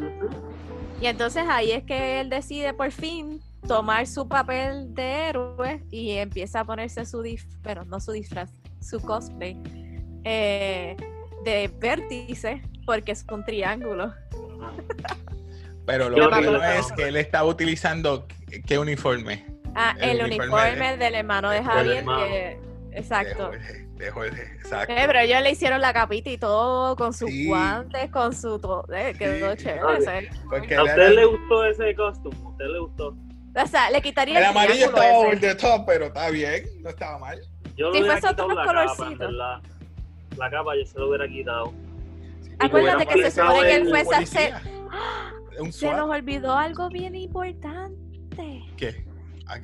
Y 1.01 1.07
entonces 1.07 1.44
ahí 1.49 1.73
es 1.73 1.83
que 1.85 2.20
él 2.20 2.31
decide 2.31 2.75
por 2.75 2.90
fin 2.92 3.40
tomar 3.66 4.07
su 4.07 4.29
papel 4.29 4.94
de 4.94 5.29
héroe 5.29 5.83
y 5.90 6.12
empieza 6.12 6.61
a 6.61 6.64
ponerse 6.64 7.05
su 7.07 7.23
disfraz, 7.23 7.59
pero 7.62 7.85
no 7.85 8.01
su 8.01 8.12
disfraz, 8.12 8.51
su 8.81 9.01
cosplay 9.01 9.57
eh, 10.25 10.96
de 11.44 11.70
vértice, 11.79 12.62
porque 12.87 13.12
es 13.12 13.25
un 13.31 13.44
triángulo. 13.44 14.12
Pero 15.87 16.09
lo 16.09 16.29
bueno 16.29 16.62
es 16.62 16.92
que 16.92 17.09
él 17.09 17.16
está 17.16 17.44
utilizando 17.44 18.27
qué 18.66 18.79
uniforme. 18.79 19.46
Ah, 19.75 19.94
El 20.01 20.20
el, 20.20 20.27
uniforme 20.27 20.53
uniforme, 20.55 20.90
de- 20.92 20.96
del 20.96 21.14
hermano 21.14 21.51
de 21.51 21.62
Javier, 21.62 21.96
hermano. 21.99 22.25
que 22.27 22.31
De 22.31 22.99
exacto. 22.99 23.51
De 24.01 24.11
Jorge, 24.11 24.43
exacto. 24.57 24.93
Eh, 24.93 25.03
pero 25.07 25.19
ellos 25.21 25.43
le 25.43 25.51
hicieron 25.51 25.81
la 25.81 25.93
capita 25.93 26.31
y 26.31 26.39
todo, 26.39 26.97
con 26.97 27.13
sus 27.13 27.29
Sí. 27.31 27.47
guantes, 27.47 28.11
con 28.11 28.35
su 28.35 28.59
todo. 28.59 28.85
Eh, 28.95 29.15
quedó 29.19 29.53
Sí. 29.57 29.65
chévere. 29.65 30.31
Ah. 30.31 30.37
Porque 30.49 30.75
¿A 30.75 30.83
usted 30.83 30.99
era- 30.99 31.11
le 31.11 31.25
gustó 31.27 31.65
ese 31.67 31.95
costume? 31.95 32.37
¿A 32.45 32.49
usted 32.49 32.65
le 32.67 32.79
gustó? 32.81 33.17
O 33.63 33.67
sea, 33.67 33.91
le 33.91 34.01
quitaría 34.01 34.39
el 34.39 34.45
el, 34.45 34.51
amarillo 34.51 34.87
estaba 34.87 35.19
over 35.19 35.41
the 35.41 35.55
top, 35.55 35.85
pero 35.87 36.07
está 36.07 36.31
bien, 36.31 36.65
no 36.83 36.91
estaba 36.91 37.19
mal. 37.19 37.41
Yo 37.77 37.93
Si 37.93 38.03
fuese 38.03 38.29
otro 38.29 38.47
colorcito. 38.49 39.31
La 39.31 40.51
capa 40.51 40.77
yo 40.77 40.87
se 40.87 40.99
lo 40.99 41.09
hubiera 41.09 41.27
quitado. 41.29 41.73
Sí, 42.43 42.51
Acuérdate 42.59 43.07
que 43.07 43.23
se 43.23 43.31
supone 43.33 43.61
que 43.63 43.75
él 43.75 43.89
fuese 43.89 44.15
a 44.15 44.19
hacer- 44.19 44.55
Un 45.59 45.73
Se 45.73 45.93
nos 45.93 46.09
olvidó 46.09 46.55
algo 46.57 46.89
bien 46.89 47.15
importante. 47.15 48.63
¿Qué? 48.77 49.05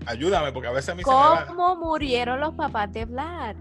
Ayúdame, 0.07 0.51
porque 0.53 0.68
a 0.68 0.72
veces 0.72 0.90
a 0.90 0.94
mí 0.96 1.05
se 1.05 1.09
me 1.09 1.14
va. 1.16 1.46
¿Cómo 1.46 1.77
murieron 1.77 2.40
los 2.40 2.55
papás 2.55 2.92
de 2.92 3.05
Vlad? 3.05 3.55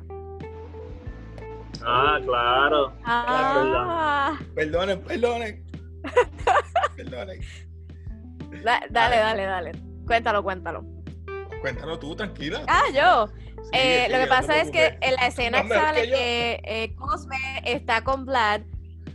Ah, 1.84 2.20
claro. 2.24 2.94
Ah, 3.04 4.38
Perdonen, 4.56 5.02
perdonen. 5.02 5.64
perdonen. 6.96 7.40
da- 8.64 8.84
dale, 8.90 9.18
dale, 9.18 9.44
dale. 9.44 9.72
Cuéntalo, 10.06 10.44
cuéntalo. 10.44 10.84
Cuéntalo 11.62 11.98
tú, 12.00 12.16
tranquila. 12.16 12.62
Ah, 12.68 12.84
yo. 12.94 13.28
Eh, 13.74 14.08
lo 14.10 14.20
que 14.20 14.28
pasa 14.28 14.62
es 14.62 14.70
que 14.70 14.98
en 15.02 15.16
la 15.16 15.28
escena 15.28 15.64
No, 15.64 15.70
sale 15.74 16.02
que 16.04 16.08
yo. 16.10 16.16
que 16.16 16.62
eh, 16.64 16.96
Cosme 16.96 17.38
está 17.66 18.04
con 18.04 18.26
Vlad, 18.26 18.62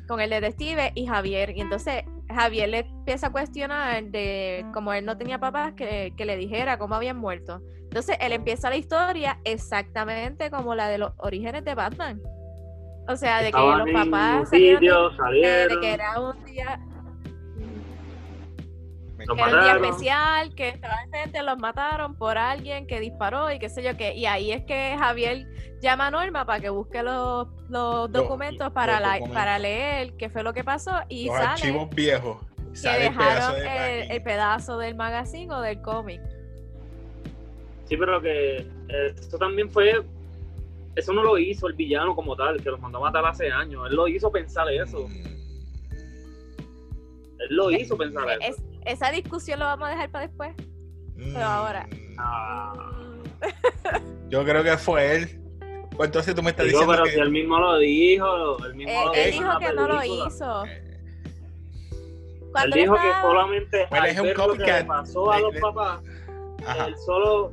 con 0.08 0.20
el 0.20 0.30
detective 0.30 0.90
y 0.96 1.06
Javier. 1.06 1.50
Y 1.56 1.60
entonces 1.60 2.02
Javier 2.28 2.68
le 2.68 2.78
empieza 2.80 3.28
a 3.28 3.32
cuestionar 3.32 4.02
de 4.04 4.66
como 4.74 4.92
él 4.92 5.04
no 5.04 5.16
tenía 5.16 5.38
papás 5.38 5.74
que, 5.74 6.12
que 6.16 6.24
le 6.24 6.36
dijera 6.36 6.78
cómo 6.78 6.96
habían 6.96 7.18
muerto. 7.18 7.60
Entonces 7.82 8.16
él 8.20 8.32
empieza 8.32 8.70
la 8.70 8.76
historia 8.76 9.38
exactamente 9.44 10.50
como 10.50 10.74
la 10.74 10.88
de 10.88 10.98
los 10.98 11.12
orígenes 11.18 11.64
de 11.64 11.74
Batman. 11.74 12.20
O 13.10 13.16
sea, 13.16 13.42
de 13.42 13.50
que 13.50 13.58
los 13.58 13.90
papás 13.92 14.48
salieron 14.48 14.80
sitio, 14.80 15.08
de- 15.08 15.10
de, 15.10 15.16
salieron. 15.16 15.80
que 15.80 15.92
era 15.92 16.20
un 16.20 16.44
día 16.44 16.80
que 19.18 19.24
era 19.42 19.58
un 19.58 19.62
día 19.64 19.76
especial, 19.76 20.54
que 20.54 20.68
estaban 20.70 21.10
gente, 21.12 21.42
los 21.42 21.58
mataron 21.58 22.14
por 22.16 22.38
alguien 22.38 22.86
que 22.86 23.00
disparó 23.00 23.50
y 23.52 23.58
qué 23.58 23.68
sé 23.68 23.82
yo 23.82 23.96
qué. 23.96 24.14
Y 24.14 24.26
ahí 24.26 24.50
es 24.50 24.64
que 24.64 24.96
Javier 24.98 25.46
llama 25.82 26.06
a 26.06 26.10
Norma 26.10 26.46
para 26.46 26.58
que 26.60 26.70
busque 26.70 27.02
los, 27.02 27.46
los 27.68 28.10
documentos 28.10 28.72
para, 28.72 28.94
los 28.94 29.00
la- 29.02 29.06
documentos. 29.14 29.34
para 29.36 29.58
leer 29.58 30.14
qué 30.16 30.30
fue 30.30 30.42
lo 30.42 30.52
que 30.54 30.64
pasó 30.64 30.92
y 31.08 31.26
Los 31.26 31.36
sale 31.36 31.48
archivos 31.48 31.90
viejos. 31.90 32.38
que 32.72 32.76
Sale 32.76 33.06
el 33.08 33.14
pedazo 33.16 33.52
dejaron 33.54 33.60
de 33.84 34.02
el, 34.04 34.10
el 34.12 34.22
pedazo 34.22 34.78
del 34.78 34.94
magazine 34.94 35.52
o 35.54 35.60
del 35.60 35.82
cómic. 35.82 36.20
Sí, 37.86 37.96
pero 37.96 38.20
que 38.22 38.56
eh, 38.58 39.14
eso 39.18 39.36
también 39.38 39.68
fue. 39.70 40.02
Eso 40.96 41.12
no 41.12 41.22
lo 41.22 41.38
hizo 41.38 41.66
el 41.68 41.74
villano 41.74 42.14
como 42.16 42.34
tal, 42.36 42.60
que 42.62 42.70
los 42.70 42.80
mandó 42.80 42.98
a 42.98 43.02
matar 43.02 43.24
hace 43.24 43.50
años. 43.50 43.86
Él 43.88 43.96
lo 43.96 44.08
hizo 44.08 44.30
pensar 44.30 44.68
eso. 44.70 45.08
Él 47.38 47.48
lo 47.56 47.70
hizo 47.70 47.96
pensar 47.96 48.28
Eh, 48.28 48.38
eso. 48.42 48.60
es- 48.84 48.92
esa 48.94 49.10
discusión 49.10 49.58
lo 49.60 49.64
vamos 49.66 49.88
a 49.88 49.92
dejar 49.92 50.10
para 50.10 50.26
después. 50.26 50.54
pero 51.34 51.44
ahora- 51.44 51.86
Mm. 51.86 52.16
Ah. 52.18 52.72
Yo 54.30 54.42
creo 54.44 54.62
que 54.64 54.76
fue 54.78 55.16
él. 55.16 55.40
Pues 55.96 56.08
entonces 56.08 56.34
tú 56.34 56.42
me 56.42 56.48
estás 56.50 56.64
Digo, 56.64 56.78
diciendo 56.80 56.92
pero 56.94 57.04
que. 57.04 57.10
si 57.12 57.18
él 57.20 57.30
mismo 57.30 57.58
lo 57.58 57.76
dijo, 57.76 58.64
él 58.64 58.74
mismo 58.74 58.90
Él, 58.92 59.04
lo 59.06 59.12
él 59.14 59.30
dijo 59.32 59.58
que 59.58 59.72
no 59.74 59.88
lo 59.88 60.04
hizo. 60.04 60.64
Eh, 60.64 60.82
Él 62.40 62.48
Cuando 62.52 62.76
él 62.76 62.82
dijo 62.82 62.94
que 62.94 63.12
solamente 63.20 63.86
al 63.90 64.06
es 64.06 64.18
un 64.18 64.26
ver 64.26 64.36
lo 64.38 64.42
que 64.44 64.50
copycat. 64.50 64.80
le 64.80 64.84
pasó 64.86 65.30
a 65.30 65.36
Le- 65.36 65.42
los 65.42 65.54
le- 65.54 65.60
papás, 65.60 66.00
Ajá. 66.66 66.86
él 66.86 66.96
solo 67.04 67.52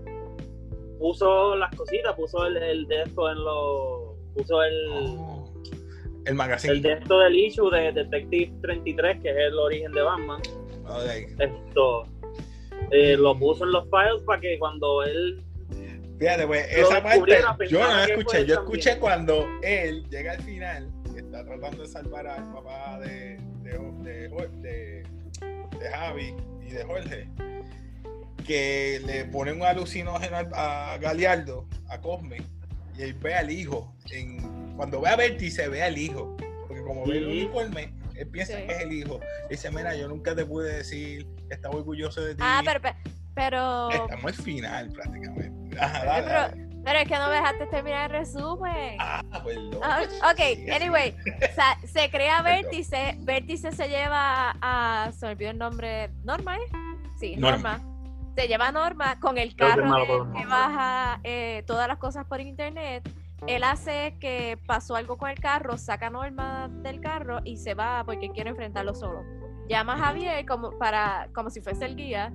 puso 0.99 1.55
las 1.55 1.73
cositas, 1.75 2.13
puso 2.15 2.45
el, 2.45 2.57
el 2.57 2.87
de 2.87 3.03
esto 3.03 3.29
en 3.29 3.43
los... 3.43 4.17
puso 4.35 4.61
el, 4.63 4.73
Oh, 4.89 5.53
El 6.25 6.27
el 6.31 6.35
magazine. 6.35 6.81
de 6.81 6.93
esto 6.93 7.19
del 7.19 7.35
issue 7.35 7.69
de 7.71 7.91
Detective 7.93 8.53
33, 8.61 9.21
que 9.21 9.29
es 9.29 9.37
el 9.37 9.53
origen 9.59 9.91
de 9.93 10.01
Batman. 10.01 10.41
De- 10.41 11.35
Esto 11.45 12.03
eh, 12.91 13.15
lo 13.17 13.37
puso 13.37 13.63
en 13.65 13.71
los 13.71 13.83
files 13.85 14.23
para 14.25 14.39
que 14.41 14.57
cuando 14.59 15.03
él 15.03 15.43
Fíjate, 16.19 16.47
pues, 16.47 16.65
esa 16.75 17.03
parte 17.03 17.37
yo 17.69 17.79
no 17.79 17.87
la 17.87 18.05
escuché. 18.05 18.45
Yo 18.45 18.55
escuché 18.55 18.97
cuando 18.97 19.45
él 19.61 20.03
llega 20.09 20.31
al 20.31 20.41
final, 20.41 20.89
que 21.13 21.19
está 21.19 21.45
tratando 21.45 21.83
de 21.83 21.87
salvar 21.87 22.25
al 22.25 22.51
papá 22.53 22.99
de, 23.01 23.37
de, 23.61 23.77
de, 24.01 24.29
de- 24.61 25.03
de 25.79 25.89
Javi 25.91 26.33
y 26.67 26.71
de 26.71 26.83
Jorge, 26.85 27.29
que 28.47 29.01
le 29.05 29.25
pone 29.25 29.51
un 29.51 29.61
alucinógeno 29.63 30.37
a 30.53 30.93
a 30.93 30.97
Galeardo, 30.97 31.67
a 31.89 31.99
Cosme, 31.99 32.37
y 32.97 33.01
él 33.03 33.13
ve 33.15 33.35
al 33.35 33.51
hijo. 33.51 33.93
En, 34.11 34.73
cuando 34.75 35.01
ve 35.01 35.09
a 35.09 35.15
Bertie, 35.15 35.51
se 35.51 35.67
ve 35.67 35.83
al 35.83 35.97
hijo. 35.97 36.35
Porque 36.67 36.81
como 36.83 37.05
ve 37.05 37.17
el 37.17 37.27
uniforme, 37.27 37.93
él 38.15 38.27
piensa 38.29 38.57
Sí. 38.57 38.63
que 38.65 38.73
es 38.73 38.79
el 38.81 38.93
hijo. 38.93 39.19
Dice, 39.49 39.69
mira, 39.69 39.95
yo 39.95 40.07
nunca 40.07 40.33
te 40.33 40.45
pude 40.45 40.77
decir 40.77 41.27
que 41.47 41.53
estaba 41.55 41.75
orgulloso 41.75 42.21
de 42.21 42.33
ti. 42.35 42.41
Ah, 42.43 42.61
pero, 42.65 42.79
pero, 43.35 43.89
Estamos 43.91 44.25
al 44.25 44.33
final, 44.33 44.89
prácticamente. 44.91 45.79
Ajá, 45.79 45.99
Ay, 46.01 46.07
dale, 46.07 46.23
pero- 46.27 46.39
dale. 46.39 46.67
pero 46.85 46.99
es 46.99 47.07
que 47.07 47.15
no 47.15 47.27
me 47.27 47.35
dejaste 47.35 47.65
terminar 47.67 48.11
el 48.11 48.17
resumen. 48.19 48.97
Ah, 48.99 49.21
perdón. 49.43 49.79
Ah, 49.83 50.01
ok, 50.31 50.39
Sí, 50.55 50.71
anyway, 50.71 51.13
o 51.51 51.53
sea, 51.53 51.77
se 51.85 52.09
crea. 52.09 52.41
Vértice, 52.41 53.15
Vértice 53.19 53.71
se 53.73 53.87
lleva 53.89 54.55
a, 54.61 55.11
se 55.11 55.25
me 55.25 55.31
olvidó 55.33 55.51
el 55.51 55.57
nombre, 55.57 56.09
Norma, 56.23 56.55
¿eh? 56.57 56.61
Sí, 57.19 57.35
Norma. 57.35 57.77
Norma. 57.77 57.93
Se 58.37 58.47
lleva 58.47 58.71
Norma 58.71 59.19
con 59.19 59.39
el 59.39 59.49
que 59.49 59.55
carro 59.55 59.83
que 59.83 59.89
nombres. 59.89 60.47
baja 60.47 61.19
eh, 61.23 61.63
todas 61.65 61.87
las 61.87 61.97
cosas 61.97 62.25
por 62.25 62.39
internet. 62.39 63.09
Él 63.47 63.63
hace 63.63 64.15
que 64.19 64.59
pasó 64.67 64.95
algo 64.95 65.17
con 65.17 65.31
el 65.31 65.39
carro, 65.39 65.77
saca 65.77 66.07
a 66.07 66.09
Norma 66.11 66.69
del 66.83 67.01
carro 67.01 67.39
y 67.43 67.57
se 67.57 67.73
va 67.73 68.03
porque 68.05 68.29
quiere 68.29 68.51
enfrentarlo 68.51 68.93
solo. 68.93 69.23
Llama 69.67 69.95
a 69.95 69.97
Javier 69.97 70.45
como 70.45 70.69
para 70.77 71.29
como 71.33 71.49
si 71.49 71.61
fuese 71.61 71.85
el 71.85 71.95
guía. 71.95 72.31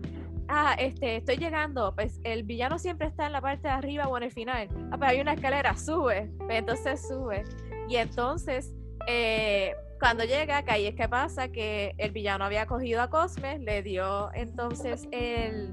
Ah, 0.49 0.75
este, 0.77 1.19
estoy 1.19 1.37
llegando. 1.37 1.95
Pues 1.95 2.19
el 2.25 2.43
villano 2.43 2.81
siempre 2.81 3.07
está 3.07 3.27
en 3.27 3.33
la 3.33 3.41
parte 3.41 3.69
de 3.69 3.75
arriba 3.75 4.09
o 4.09 4.17
en 4.17 4.25
el 4.25 4.33
final. 4.33 4.69
Ah, 4.91 4.97
pero 4.99 5.13
hay 5.13 5.21
una 5.21 5.35
escalera, 5.35 5.77
sube. 5.77 6.33
Pues 6.39 6.59
entonces 6.59 7.07
sube. 7.07 7.45
Y 7.89 7.95
entonces, 7.97 8.75
eh, 9.07 9.77
cuando 10.03 10.25
llega, 10.25 10.65
que 10.65 10.73
ahí 10.73 10.87
es 10.89 10.97
que 10.97 11.09
pasa 11.09 11.47
que 11.53 11.95
el 11.97 12.11
villano 12.11 12.45
había 12.45 12.67
cogido 12.67 13.01
a 13.01 13.09
Cosme, 13.09 13.61
le 13.61 13.85
dio 13.85 14.33
entonces 14.35 15.07
el, 15.13 15.73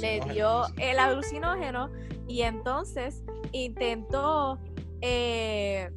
le 0.00 0.20
dio 0.32 0.66
sí. 0.66 0.74
el 0.76 1.00
alucinógeno 1.00 1.90
y 2.28 2.42
entonces 2.42 3.24
intentó 3.50 4.60
eh, 5.00 5.90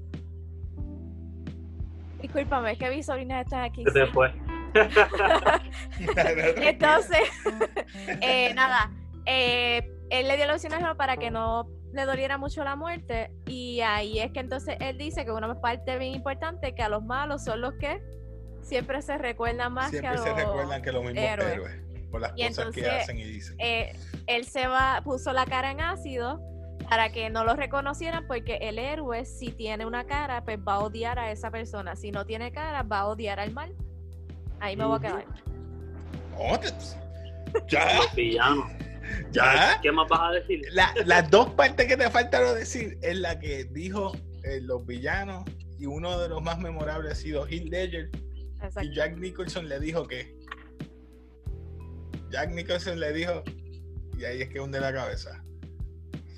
discúlpame 2.20 2.72
es 2.72 2.80
que 2.80 2.90
mis 2.90 3.06
sobrinas 3.06 3.46
están 3.46 3.64
aquí 3.66 3.84
fue. 4.12 4.34
entonces 6.58 7.30
eh, 8.22 8.56
nada 8.56 8.90
eh, 9.28 9.88
él 10.10 10.28
le 10.28 10.36
dio 10.36 10.46
el 10.46 10.50
alucinógeno 10.50 10.98
para 10.98 11.16
que 11.16 11.30
no 11.30 11.68
le 11.96 12.06
doliera 12.06 12.38
mucho 12.38 12.64
la 12.64 12.76
muerte 12.76 13.32
y 13.46 13.80
ahí 13.82 14.20
es 14.20 14.32
que 14.32 14.42
entonces 14.42 14.76
él 14.82 14.98
dice 14.98 15.24
que 15.26 15.32
una 15.32 15.60
parte 15.62 15.98
bien 15.98 16.14
importante 16.14 16.76
que 16.76 16.84
a 16.84 16.90
los 16.90 17.04
malos 17.04 17.44
son 17.44 17.62
los 17.62 17.74
que 17.76 18.04
siempre 18.62 19.02
se 19.02 19.18
recuerdan 19.18 19.74
más 19.74 19.92
que 19.92 20.00
a 20.00 20.02
Siempre 20.02 20.18
los 20.18 20.24
se 20.26 20.34
recuerdan 20.46 20.82
que 20.82 20.92
los 20.92 21.04
mismos 21.04 21.24
héroes. 21.24 21.54
héroes, 21.54 21.82
por 22.12 22.22
las 22.22 22.34
Y 22.36 22.48
cosas 22.48 22.72
que 22.76 22.90
hacen 22.90 23.18
y 23.18 23.24
dicen. 23.24 23.56
eh, 23.60 23.94
él 24.28 24.46
se 24.46 24.68
va, 24.68 25.02
puso 25.04 25.32
la 25.32 25.46
cara 25.46 25.72
en 25.72 25.80
ácido 25.82 26.42
para 26.90 27.10
que 27.10 27.30
no 27.30 27.44
lo 27.46 27.56
reconocieran, 27.56 28.28
porque 28.28 28.58
el 28.58 28.78
héroe, 28.78 29.24
si 29.26 29.52
tiene 29.52 29.86
una 29.86 30.06
cara, 30.06 30.44
pues 30.44 30.60
va 30.60 30.74
a 30.76 30.80
odiar 30.80 31.18
a 31.18 31.32
esa 31.32 31.50
persona. 31.50 31.96
Si 31.96 32.12
no 32.12 32.26
tiene 32.26 32.52
cara, 32.52 32.84
va 32.84 33.00
a 33.00 33.08
odiar 33.08 33.40
al 33.40 33.52
mal. 33.54 33.74
Ahí 34.60 34.76
me 34.78 34.86
voy 34.86 34.98
a 34.98 35.00
quedar. 35.00 35.26
Oh, 36.38 36.60
te- 36.60 36.70
ya. 37.70 37.88
Ya. 39.32 39.80
¿Qué 39.82 39.92
más 39.92 40.08
vas 40.10 40.22
a 40.22 40.32
decir? 40.32 40.62
La- 40.72 40.94
las 41.06 41.30
dos 41.30 41.50
partes 41.52 41.88
que 41.88 41.98
te 41.98 42.10
faltaron 42.10 42.56
decir 42.56 42.98
es 43.02 43.18
la 43.18 43.40
que 43.40 43.66
dijo 43.66 44.14
eh, 44.44 44.60
los 44.62 44.86
villanos 44.86 45.44
y 45.78 45.86
uno 45.86 46.20
de 46.20 46.30
los 46.30 46.42
más 46.42 46.60
memorables 46.60 47.12
ha 47.12 47.16
sido 47.16 47.46
Heath 47.48 47.70
Ledger 47.70 48.10
Exacto. 48.56 48.82
y 48.84 48.96
Jack 48.96 49.18
Nicholson 49.18 49.68
le 49.70 49.80
dijo 49.80 50.08
que 50.08 50.36
Jack 52.32 52.52
Nicholson 52.52 53.00
le 53.00 53.14
dijo 53.14 53.44
y 54.18 54.24
ahí 54.26 54.42
es 54.42 54.50
que 54.50 54.60
hunde 54.60 54.80
la 54.80 54.94
cabeza 54.94 55.44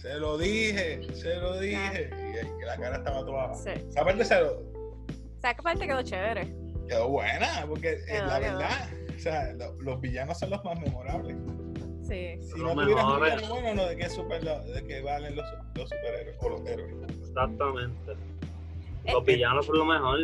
se 0.01 0.15
lo 0.19 0.37
dije 0.37 1.01
se 1.13 1.35
lo 1.35 1.59
dije 1.59 2.09
y 2.11 2.37
ahí 2.37 2.47
que 2.59 2.65
la 2.65 2.77
cara 2.77 2.97
estaba 2.97 3.25
toda 3.25 3.53
Sí. 3.55 3.69
esa 3.89 4.03
parte 4.03 4.25
se 4.25 4.39
lo 4.41 4.51
O 4.53 5.63
parte 5.63 5.87
quedó 5.87 6.01
chévere. 6.01 6.53
quedó 6.87 7.09
buena 7.09 7.65
porque 7.67 7.99
Quedó, 8.07 8.25
la 8.25 8.39
quedó. 8.39 8.57
verdad 8.57 8.89
o 9.15 9.19
sea 9.19 9.53
lo- 9.53 9.73
los 9.81 10.01
villanos 10.01 10.37
son 10.39 10.49
los 10.51 10.63
más 10.63 10.79
memorables 10.79 11.35
Sí. 12.07 12.37
si 12.41 12.59
no 12.61 12.73
tuvieras 12.73 13.03
un 13.05 13.21
villano 13.21 13.47
bueno 13.49 13.73
no 13.75 13.85
de 13.89 13.97
qué 13.97 14.09
super 14.09 14.41
de 14.43 14.83
qué 14.87 15.01
valen 15.01 15.35
los, 15.35 15.45
los 15.75 15.89
superhéroes 15.89 16.35
o 16.41 16.49
los 16.49 16.65
héroes 16.65 16.95
Exactamente. 17.27 18.13
Los 19.11 19.23
villanos 19.25 19.65
son 19.65 19.77
lo 19.77 19.85
mejor. 19.85 20.19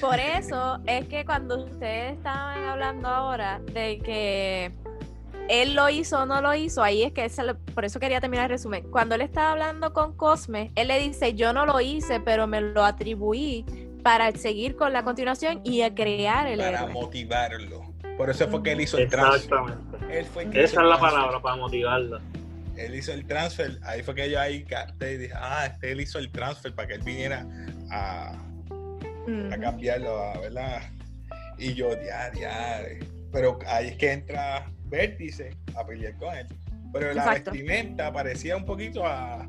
Por 0.00 0.18
eso 0.20 0.78
es 0.86 1.06
que 1.06 1.24
cuando 1.24 1.64
ustedes 1.64 2.12
estaban 2.14 2.62
hablando 2.64 3.08
ahora 3.08 3.60
de 3.72 3.98
que 3.98 4.70
él 5.48 5.74
lo 5.74 5.88
hizo 5.88 6.22
o 6.22 6.26
no 6.26 6.40
lo 6.42 6.54
hizo, 6.54 6.82
ahí 6.82 7.02
es 7.02 7.12
que 7.12 7.24
él 7.24 7.30
se 7.30 7.42
lo- 7.44 7.56
por 7.58 7.84
eso 7.84 7.98
quería 7.98 8.20
terminar 8.20 8.44
el 8.46 8.50
resumen. 8.50 8.84
Cuando 8.90 9.14
él 9.14 9.20
estaba 9.22 9.52
hablando 9.52 9.92
con 9.92 10.14
Cosme, 10.16 10.70
él 10.74 10.88
le 10.88 10.98
dice, 11.00 11.34
yo 11.34 11.52
no 11.52 11.66
lo 11.66 11.80
hice, 11.80 12.20
pero 12.20 12.46
me 12.46 12.60
lo 12.60 12.84
atribuí 12.84 13.64
para 14.02 14.30
seguir 14.32 14.76
con 14.76 14.92
la 14.92 15.02
continuación 15.02 15.60
y 15.64 15.82
a 15.82 15.94
crear 15.94 16.46
el 16.46 16.58
para 16.58 16.80
héroe. 16.82 16.92
motivarlo 16.92 17.82
por 18.16 18.30
eso 18.30 18.48
fue 18.48 18.62
que 18.62 18.72
él 18.72 18.80
hizo 18.80 18.96
el 18.98 19.08
transfer 19.08 19.58
Exactamente. 19.58 19.95
Él 20.18 20.24
fue 20.26 20.44
el 20.44 20.50
que 20.50 20.58
hizo 20.58 20.66
Esa 20.72 20.82
es 20.82 20.88
la 20.88 20.96
transfer. 20.98 21.10
palabra 21.18 21.42
para 21.42 21.56
motivarla. 21.56 22.20
él 22.76 22.94
hizo 22.94 23.12
el 23.12 23.26
transfer, 23.26 23.78
ahí 23.84 24.02
fue 24.02 24.14
que 24.14 24.30
yo 24.30 24.38
ahí 24.40 24.62
capté 24.64 25.12
y 25.14 25.16
dije, 25.18 25.32
ah, 25.36 25.66
este 25.72 25.92
él 25.92 26.00
hizo 26.00 26.18
el 26.18 26.30
transfer 26.30 26.74
para 26.74 26.88
que 26.88 26.94
él 26.94 27.02
viniera 27.02 27.46
a, 27.90 28.32
cambiarlo, 29.60 30.18
a- 30.18 30.38
¿verdad? 30.40 30.82
Y 31.58 31.72
yo, 31.74 31.90
ya, 32.02 32.30
ya. 32.38 32.82
Pero 33.32 33.58
ahí 33.66 33.88
es 33.88 33.96
que 33.96 34.12
entra 34.12 34.70
Vértice 34.84 35.56
a 35.74 35.84
pelear 35.86 36.14
con 36.16 36.34
él. 36.36 36.46
Pero 36.92 37.12
la 37.14 37.22
Exacto. 37.24 37.50
vestimenta 37.50 38.12
parecía 38.12 38.56
un 38.56 38.64
poquito 38.64 39.04
a, 39.06 39.48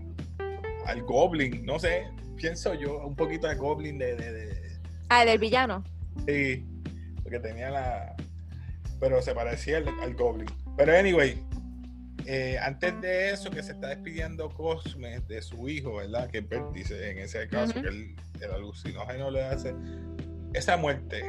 al 0.86 1.01
Goblin, 1.03 1.65
no 1.65 1.77
sé, 1.80 2.08
pienso 2.38 2.73
yo, 2.73 3.06
un 3.06 3.15
poquito 3.15 3.47
al 3.47 3.58
Goblin 3.58 3.97
de, 3.97 4.15
de, 4.15 4.32
de- 4.32 4.77
Ah, 5.10 5.21
el 5.23 5.30
del 5.30 5.39
villano. 5.39 5.84
Sí, 6.25 6.65
porque 7.23 7.39
tenía 7.39 7.69
la. 7.69 8.15
Pero 8.99 9.21
se 9.21 9.33
parecía 9.33 9.77
al, 9.77 9.88
al 10.01 10.15
Goblin. 10.15 10.49
Pero, 10.75 10.97
anyway, 10.97 11.43
eh, 12.25 12.57
antes 12.62 12.99
de 12.99 13.31
eso, 13.31 13.49
que 13.49 13.63
se 13.63 13.71
está 13.71 13.88
despidiendo 13.88 14.49
Cosme 14.49 15.21
de 15.21 15.41
su 15.41 15.69
hijo, 15.69 15.95
¿verdad? 15.95 16.29
Que 16.29 16.39
es 16.39 16.49
Vértice, 16.49 17.12
en 17.12 17.19
ese 17.19 17.47
caso, 17.47 17.73
que 17.73 17.88
el, 17.88 18.15
el 18.41 18.51
alucinógeno 18.51 19.31
le 19.31 19.43
hace. 19.43 19.73
Esa 20.53 20.75
muerte, 20.77 21.23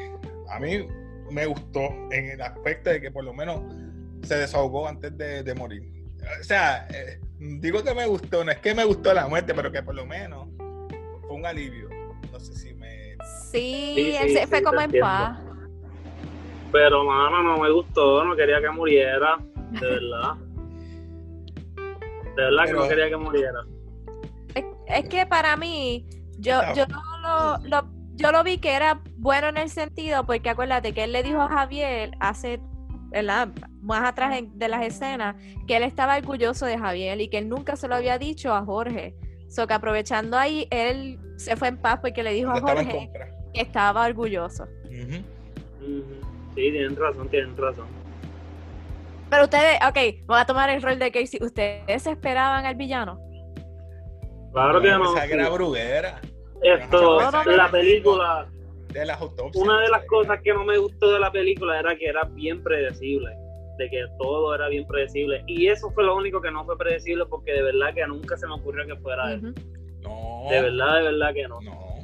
a 0.51 0.59
mí 0.59 0.87
me 1.31 1.47
gustó 1.47 1.89
en 2.11 2.31
el 2.31 2.41
aspecto 2.41 2.91
de 2.91 3.01
que 3.01 3.11
por 3.11 3.25
lo 3.25 3.33
menos 3.33 3.61
se 4.23 4.37
desahogó 4.37 4.89
antes 4.89 5.17
de, 5.17 5.43
de 5.43 5.55
morir. 5.55 5.83
O 6.41 6.45
sea, 6.45 6.87
eh, 6.91 7.21
digo 7.39 7.83
que 7.83 7.95
me 7.95 8.07
gustó, 8.07 8.45
no 8.45 8.51
es 8.51 8.59
que 8.59 8.75
me 8.75 8.85
gustó 8.85 9.15
la 9.15 9.29
muerte, 9.29 9.55
pero 9.55 9.71
que 9.71 9.83
por 9.83 9.95
lo 9.95 10.05
menos 10.05 10.49
fue 11.27 11.37
un 11.37 11.47
alivio. 11.47 11.89
No 12.33 12.41
sé 12.41 12.55
si 12.55 12.75
me 12.75 13.17
Sí, 13.51 14.17
Sí, 14.21 14.37
sí, 14.37 14.47
fue 14.49 14.63
como 14.63 14.81
en 14.81 14.93
paz. 15.01 15.39
Pero, 16.73 17.05
mano, 17.05 17.43
no 17.43 17.59
me 17.59 17.71
gustó. 17.71 18.25
No 18.25 18.37
quería 18.37 18.61
que 18.61 18.71
muriera. 18.71 19.39
De 19.73 19.81
verdad. 19.87 20.35
De 22.37 22.43
verdad 22.45 22.65
que 22.65 22.71
Pero- 22.71 22.83
no 22.83 22.89
quería 22.89 23.09
que 23.09 23.17
muriera. 23.17 23.61
Es, 24.55 24.65
es 24.87 25.09
que 25.09 25.27
para 25.27 25.57
mí, 25.57 26.07
yo, 26.39 26.61
yo 26.75 26.85
lo, 27.23 27.59
lo- 27.69 27.89
yo 28.15 28.33
lo 28.33 28.43
vi 28.43 28.59
que 28.59 28.73
era 28.75 29.01
bueno 29.17 29.47
en 29.49 29.57
el 29.59 29.71
sentido, 29.71 30.27
porque 30.27 30.51
acuérdate 30.51 30.93
que 30.93 31.05
él 31.05 31.13
le 31.13 31.23
dijo 31.23 31.41
a 31.41 31.49
Javier 31.49 32.11
hace, 32.19 32.61
¿verdad? 33.11 33.49
Más 33.81 34.03
atrás 34.09 34.37
en- 34.37 34.59
de 34.59 34.69
las 34.69 34.85
escenas, 34.85 35.37
que 35.69 35.77
él 35.77 35.83
estaba 35.85 36.17
orgulloso 36.17 36.67
de 36.67 36.77
Javier 36.79 37.21
y 37.21 37.29
que 37.29 37.39
él 37.39 37.49
nunca 37.49 37.77
se 37.77 37.87
lo 37.89 37.95
había 37.95 38.19
dicho 38.19 38.53
a 38.55 38.65
Jorge. 38.65 39.15
So 39.49 39.67
que 39.67 39.75
aprovechando 39.75 40.37
ahí, 40.37 40.67
él 40.71 41.19
se 41.37 41.57
fue 41.57 41.69
en 41.69 41.79
paz 41.79 42.01
porque 42.01 42.23
le 42.23 42.33
dijo 42.35 42.51
a 42.51 42.61
Jorge 42.61 43.09
que 43.55 43.61
estaba 43.63 44.05
orgulloso. 44.07 44.65
Ujú. 44.85 45.23
Sí, 46.59 46.73
tienen 46.73 46.97
razón, 46.97 47.29
tienen 47.29 47.57
razón. 47.57 47.87
Pero 49.31 49.45
ustedes, 49.45 49.79
ok, 49.89 50.27
voy 50.27 50.41
a 50.41 50.45
tomar 50.45 50.69
el 50.71 50.83
rol 50.83 50.99
de 50.99 51.13
Casey. 51.13 51.39
¿Ustedes 51.41 52.05
esperaban 52.05 52.67
al 52.67 52.75
villano? 52.75 53.21
Claro 54.53 54.81
que 54.81 54.89
no. 54.91 55.15
que 55.15 55.35
era 55.35 55.51
bruguera 55.51 56.21
Esto, 56.61 57.21
No, 57.21 57.31
no, 57.31 57.45
no, 57.45 57.53
la 57.53 57.71
película, 57.71 58.49
de 58.89 59.07
las 59.07 59.21
autopsias. 59.21 59.65
una 59.65 59.83
de 59.83 59.89
las 59.89 60.05
cosas 60.07 60.41
que 60.43 60.53
no 60.53 60.65
me 60.65 60.79
gustó 60.79 61.13
de 61.13 61.21
la 61.21 61.31
película 61.31 61.79
era 61.79 61.95
que 61.97 62.07
era 62.07 62.25
bien 62.25 62.61
predecible, 62.65 63.31
de 63.79 63.89
que 63.89 64.05
todo 64.19 64.53
era 64.53 64.67
bien 64.67 64.85
predecible. 64.85 65.45
Y 65.47 65.69
eso 65.69 65.93
fue 65.93 66.03
lo 66.03 66.17
único 66.17 66.41
que 66.41 66.51
no 66.51 66.65
fue 66.65 66.77
predecible 66.77 67.25
porque 67.27 67.53
de 67.53 67.63
verdad 67.63 67.95
que 67.95 68.05
nunca 68.09 68.37
se 68.37 68.49
me 68.49 68.55
ocurrió 68.55 68.85
que 68.85 68.97
fuera 68.97 69.33
él. 69.33 69.45
Ujú. 69.45 69.55
No. 70.01 70.51
De 70.51 70.61
verdad, 70.61 70.97
de 70.97 71.03
verdad 71.05 71.35
que 71.35 71.47
no. 71.47 71.61
No. 71.61 71.98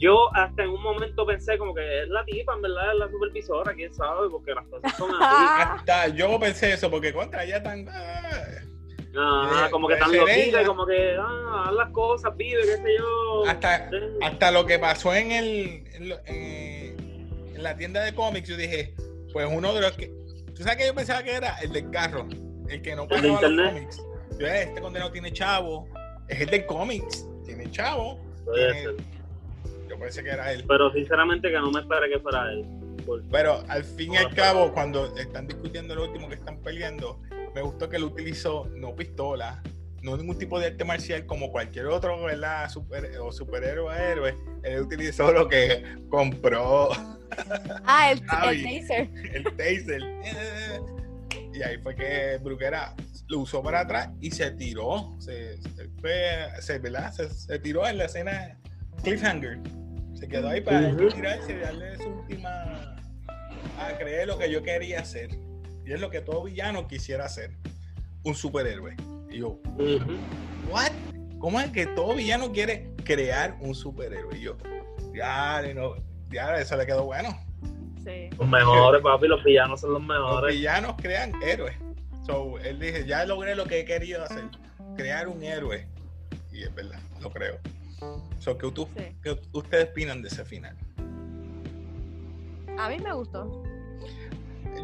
Yo 0.00 0.34
hasta 0.34 0.62
en 0.64 0.70
un 0.70 0.82
momento 0.82 1.24
pensé 1.26 1.56
como 1.58 1.74
que 1.74 2.02
es 2.02 2.08
la 2.08 2.24
tipa, 2.24 2.54
en 2.54 2.62
verdad, 2.62 2.92
es 2.92 2.98
la 2.98 3.08
supervisora, 3.10 3.74
quién 3.74 3.92
sabe, 3.94 4.28
porque 4.30 4.52
las 4.54 4.66
cosas 4.66 4.96
son 4.96 5.10
así. 5.20 5.46
Hasta 5.78 6.08
yo 6.08 6.40
pensé 6.40 6.72
eso, 6.72 6.90
porque 6.90 7.12
contra 7.12 7.44
ya 7.44 7.62
tan. 7.62 7.86
ah, 7.88 8.22
Ah, 9.16 9.64
Eh, 9.66 9.70
como 9.72 9.88
que 9.88 9.96
puede 9.96 10.00
tan 10.08 10.16
loquita, 10.16 10.60
ella. 10.60 10.64
como 10.66 10.86
que, 10.86 11.16
ah, 11.20 11.64
haz 11.66 11.72
las 11.74 11.90
cosas, 11.90 12.36
vive, 12.36 12.60
qué 12.62 12.76
sé 12.76 12.96
yo. 12.98 13.44
Hasta, 13.46 13.76
Eh, 13.88 13.90
hasta 14.22 14.50
lo 14.52 14.64
que 14.66 14.78
pasó 14.78 15.12
en 15.14 15.32
el 15.32 15.84
en, 15.94 16.08
lo- 16.08 16.20
en- 16.26 17.54
en 17.56 17.62
la 17.62 17.76
tienda 17.76 18.02
de 18.04 18.14
cómics, 18.14 18.48
yo 18.48 18.56
dije, 18.56 18.94
pues 19.32 19.48
uno 19.52 19.74
de 19.74 19.80
los 19.80 19.92
que. 19.92 20.06
¿Tú 20.54 20.62
sabes 20.62 20.76
que 20.78 20.86
yo 20.86 20.94
pensaba 20.94 21.22
que 21.24 21.34
era? 21.34 21.56
El 21.58 21.72
del 21.72 21.90
carro, 21.90 22.26
el 22.68 22.80
que 22.82 22.94
no 22.96 23.06
pagaba 23.08 23.40
los 23.42 23.68
cómics. 23.68 24.00
Yo, 24.38 24.46
"Eh, 24.46 24.62
este 24.62 24.80
condenado 24.80 25.10
tiene 25.10 25.32
chavo, 25.32 25.88
es 26.28 26.40
el 26.40 26.48
del 26.48 26.64
cómics, 26.66 27.26
tiene 27.44 27.68
chavo. 27.70 28.18
tiene-. 28.54 28.96
Yo 29.90 29.98
pensé 29.98 30.22
que 30.22 30.30
era 30.30 30.52
él. 30.52 30.64
Pero 30.68 30.92
sinceramente 30.92 31.48
que 31.50 31.58
no 31.58 31.70
me 31.72 31.80
esperé 31.80 32.08
que 32.08 32.20
fuera 32.20 32.50
él. 32.52 32.64
Pero 33.30 33.64
al 33.68 33.82
fin 33.82 34.14
y 34.14 34.16
al 34.18 34.32
cabo, 34.34 34.72
cuando 34.72 35.16
están 35.16 35.48
discutiendo 35.48 35.94
lo 35.96 36.04
último 36.04 36.28
que 36.28 36.36
están 36.36 36.58
peleando, 36.62 37.20
me 37.54 37.60
gustó 37.60 37.88
que 37.88 37.96
él 37.96 38.04
utilizó 38.04 38.66
no 38.76 38.94
pistola, 38.94 39.60
no 40.02 40.16
ningún 40.16 40.38
tipo 40.38 40.60
de 40.60 40.66
arte 40.68 40.84
marcial 40.84 41.26
como 41.26 41.50
cualquier 41.50 41.86
otro, 41.86 42.22
¿verdad? 42.22 42.68
Super, 42.70 43.10
o 43.18 43.32
superhéroe 43.32 43.88
o 43.88 43.92
héroe. 43.92 44.36
Él 44.62 44.82
utilizó 44.82 45.32
lo 45.32 45.48
que 45.48 45.82
compró 46.08 46.90
Ah, 47.84 48.12
el, 48.12 48.20
taser. 48.26 49.10
el 49.34 49.44
taser. 49.56 50.02
Y 51.52 51.58
y 51.58 51.62
ahí 51.62 51.78
fue 51.78 51.94
que 51.96 52.38
Bruguera 52.42 52.94
lo 53.28 53.40
usó 53.40 53.62
para 53.62 53.80
atrás 53.80 54.10
y 54.20 54.30
se 54.30 54.50
tiró. 54.52 55.16
Se, 55.18 55.60
se, 55.60 55.88
fue, 56.00 56.48
se, 56.60 56.78
¿verdad? 56.78 57.12
Se, 57.12 57.28
se 57.28 57.58
tiró 57.58 57.86
en 57.86 57.98
la 57.98 58.04
escena 58.04 58.56
Cliffhanger. 59.02 59.58
Se 60.14 60.28
quedó 60.28 60.48
ahí 60.48 60.60
para 60.60 60.88
Ujú. 60.88 61.08
tirarse 61.08 61.52
y 61.52 61.56
darle 61.58 61.96
su 61.96 62.08
última. 62.08 62.48
a 63.78 63.96
creer 63.96 64.28
lo 64.28 64.36
que 64.38 64.50
yo 64.50 64.62
quería 64.62 65.00
hacer. 65.00 65.30
Y 65.86 65.92
es 65.92 66.00
lo 66.00 66.10
que 66.10 66.20
todo 66.20 66.44
villano 66.44 66.86
quisiera 66.86 67.24
hacer: 67.24 67.52
un 68.24 68.34
superhéroe. 68.34 68.94
Y 69.30 69.38
yo, 69.38 69.58
Ujú. 69.78 70.18
¿what? 70.70 70.90
¿Cómo 71.38 71.58
es 71.60 71.70
que 71.70 71.86
todo 71.86 72.14
villano 72.14 72.52
quiere 72.52 72.90
crear 73.04 73.56
un 73.60 73.74
superhéroe? 73.74 74.36
Y 74.36 74.42
yo, 74.42 74.56
ya, 75.14 75.62
no, 75.74 75.94
ya, 76.30 76.56
eso 76.56 76.76
le 76.76 76.84
quedó 76.84 77.04
bueno. 77.04 77.30
Sí. 78.04 78.28
Los 78.38 78.48
mejores, 78.48 79.00
papi, 79.02 79.26
los 79.28 79.42
villanos 79.42 79.80
son 79.80 79.94
los 79.94 80.02
Los 80.02 80.08
mejores. 80.08 80.54
villanos 80.54 80.94
crean 81.00 81.32
héroes. 81.42 81.74
So, 82.26 82.58
él 82.58 82.78
dice, 82.78 83.06
ya 83.06 83.24
logré 83.24 83.54
lo 83.54 83.64
que 83.64 83.80
he 83.80 83.84
querido 83.86 84.22
hacer, 84.24 84.44
crear 84.96 85.26
un 85.28 85.42
héroe. 85.42 85.86
Y 86.52 86.62
es 86.64 86.74
verdad, 86.74 87.00
lo 87.20 87.30
creo. 87.30 87.58
So, 88.38 88.56
¿qué, 88.56 88.70
tú- 88.70 88.88
Sí. 88.96 89.16
qué 89.22 89.38
ustedes 89.52 89.90
opinan 89.90 90.22
de 90.22 90.28
ese 90.28 90.44
final? 90.44 90.76
A 92.78 92.88
mí 92.88 92.98
me 92.98 93.12
gustó. 93.12 93.62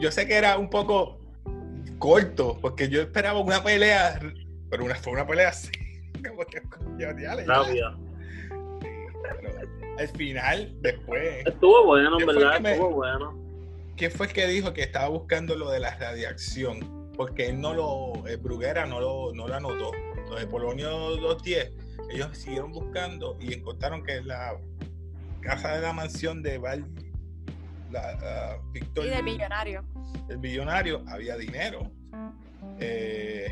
Yo 0.01 0.11
sé 0.11 0.27
que 0.27 0.35
era 0.35 0.59
un 0.59 0.69
poco 0.69 1.19
corto, 1.99 2.59
porque 2.61 2.89
yo 2.89 3.01
esperaba 3.01 3.41
una 3.41 3.63
pelea, 3.63 4.21
pero 4.71 4.85
una, 4.85 4.95
fue 4.97 5.15
una 5.15 5.27
pelea 5.27 5.49
así. 5.49 5.71
Como 6.29 6.45
que, 6.45 6.61
ya, 6.99 7.15
ya, 7.19 7.37
ya. 7.37 7.45
Rápida. 7.45 7.97
Sí, 8.83 8.89
pero 9.23 9.51
al 9.99 10.09
final, 10.09 10.77
después, 10.83 11.47
Estuvo 11.47 11.87
bueno, 11.87 12.13
en 12.13 12.19
¿Qué 12.19 12.25
fue 12.25 12.35
verdad, 12.35 12.61
me- 12.61 12.73
estuvo 12.73 12.91
bueno. 12.91 13.35
¿quién 13.97 14.11
fue 14.11 14.27
el 14.27 14.33
que 14.35 14.47
dijo 14.47 14.75
que 14.75 14.83
estaba 14.83 15.09
buscando 15.09 15.57
lo 15.57 15.71
de 15.71 15.81
la 15.81 15.97
radiación? 15.97 17.11
Porque 17.17 17.47
él 17.49 17.61
no 17.63 17.73
lo, 17.73 18.27
el 18.27 18.37
Bruguera 18.37 18.85
no 18.85 19.01
lo, 19.01 19.33
no 19.33 19.49
lo 19.49 19.55
anotó. 19.55 19.91
De 20.39 20.47
Polonio 20.47 20.91
210, 20.91 21.71
ellos 22.11 22.37
siguieron 22.38 22.73
buscando 22.73 23.37
y 23.40 23.55
encontraron 23.55 24.03
que 24.05 24.16
en 24.16 24.29
la 24.29 24.57
casa 25.40 25.75
de 25.77 25.83
la 25.83 25.92
mansión 25.92 26.42
de 26.42 26.59
Val, 26.59 26.87
la, 27.90 28.59
Víctor, 28.73 29.07
Y 29.07 29.09
del 29.11 29.23
millonario. 29.25 29.85
el 30.29 30.38
millonario, 30.38 31.05
había 31.09 31.37
dinero. 31.37 31.90
Eh, 32.81 33.49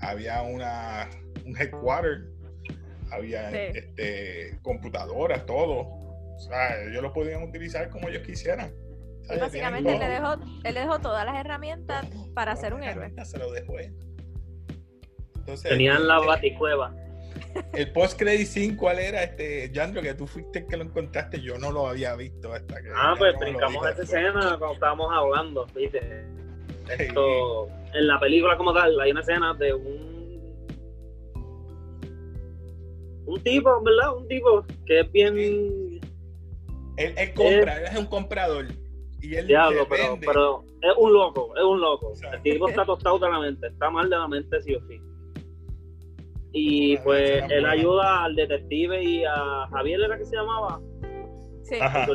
había 0.00 0.42
una, 0.42 1.08
un 1.44 1.56
headquarter, 1.56 2.26
había 3.10 3.50
Sí. 3.50 3.56
este, 3.78 4.58
computadoras, 4.62 5.44
todo. 5.46 5.80
O 6.36 6.38
sea, 6.38 6.82
ellos 6.82 7.02
lo 7.02 7.12
podían 7.12 7.42
utilizar 7.42 7.88
como 7.90 8.08
ellos 8.08 8.22
quisieran. 8.26 8.70
O 9.22 9.26
sea, 9.26 9.36
Y 9.36 9.40
ya 9.40 9.48
tienen 9.50 9.72
básicamente 9.72 9.92
él 9.92 9.98
le, 10.00 10.08
dejó, 10.08 10.34
él 10.64 10.74
le 10.74 10.80
dejó 10.80 10.98
todas 10.98 11.24
las 11.24 11.36
herramientas 11.36 12.06
para 12.34 12.54
ser 12.56 12.74
un 12.74 12.82
héroe. 12.82 13.12
Se 13.24 13.38
lo 13.38 13.50
dejó 13.52 13.78
él. 13.78 13.94
Entonces, 15.36 15.70
Tenían 15.70 16.06
la 16.06 16.18
eh, 16.18 16.26
baticueva. 16.26 16.94
El 17.72 17.92
post 17.92 18.18
credit 18.18 18.46
scene, 18.46 18.76
¿cuál 18.76 18.98
era? 18.98 19.22
Este, 19.22 19.70
Yandro, 19.72 20.02
que 20.02 20.14
tú 20.14 20.26
fuiste 20.26 20.60
el 20.60 20.66
que 20.66 20.76
lo 20.76 20.84
encontraste, 20.84 21.40
yo 21.40 21.58
no 21.58 21.70
lo 21.70 21.86
había 21.86 22.14
visto 22.16 22.52
hasta 22.52 22.82
que. 22.82 22.88
Ah, 22.94 23.14
pues 23.18 23.34
brincamos 23.38 23.86
esa 23.88 24.02
escena 24.02 24.56
cuando 24.58 24.74
estábamos 24.74 25.08
hablando, 25.12 25.66
¿viste? 25.74 26.00
Esto, 26.98 27.68
en 27.94 28.06
la 28.06 28.20
película 28.20 28.56
como 28.56 28.72
tal, 28.74 28.98
hay 29.00 29.10
una 29.10 29.20
escena 29.20 29.54
de 29.54 29.74
un 29.74 30.14
un 33.26 33.42
tipo, 33.42 33.82
¿verdad? 33.82 34.16
Un 34.16 34.28
tipo 34.28 34.64
que 34.86 35.00
es 35.00 35.12
bien 35.12 35.38
Él, 35.38 36.00
él 37.16 37.34
compra, 37.34 37.78
él 37.78 37.84
es 37.90 37.96
un 37.96 38.06
comprador. 38.06 38.66
Y 39.20 39.36
él 39.36 39.46
diablo, 39.46 39.86
pero, 39.88 40.18
pero 40.20 40.64
es 40.82 40.92
un 40.98 41.12
loco, 41.12 41.54
es 41.56 41.62
un 41.62 41.80
loco. 41.80 42.12
El 42.32 42.42
tipo 42.42 42.68
está 42.68 42.84
tostado 42.86 43.18
de 43.18 43.30
la 43.30 43.40
mente, 43.40 43.66
está 43.68 43.90
mal 43.90 44.10
de 44.10 44.16
la 44.16 44.28
mente 44.28 44.60
sí 44.62 44.74
o 44.74 44.80
sí. 44.86 45.00
Y 46.56 46.96
pues 46.98 47.42
él 47.50 47.66
ayuda 47.66 48.24
al 48.24 48.36
detective 48.36 49.02
y 49.02 49.24
a 49.24 49.66
Javier 49.70 50.00
era 50.02 50.16
que 50.16 50.24
se 50.24 50.36
llamaba, 50.36 50.80
Sí. 51.64 51.76
Ajá. 51.80 52.06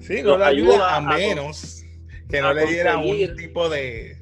Sí, 0.00 0.22
Lo 0.22 0.32
no 0.32 0.38
le 0.38 0.44
ayuda, 0.44 0.72
ayuda 0.74 0.96
a 0.96 1.00
menos 1.00 1.82
que 2.28 2.42
no 2.42 2.48
a 2.48 2.54
le 2.54 2.66
diera 2.66 2.98
un 2.98 3.36
tipo 3.36 3.68
de, 3.70 4.16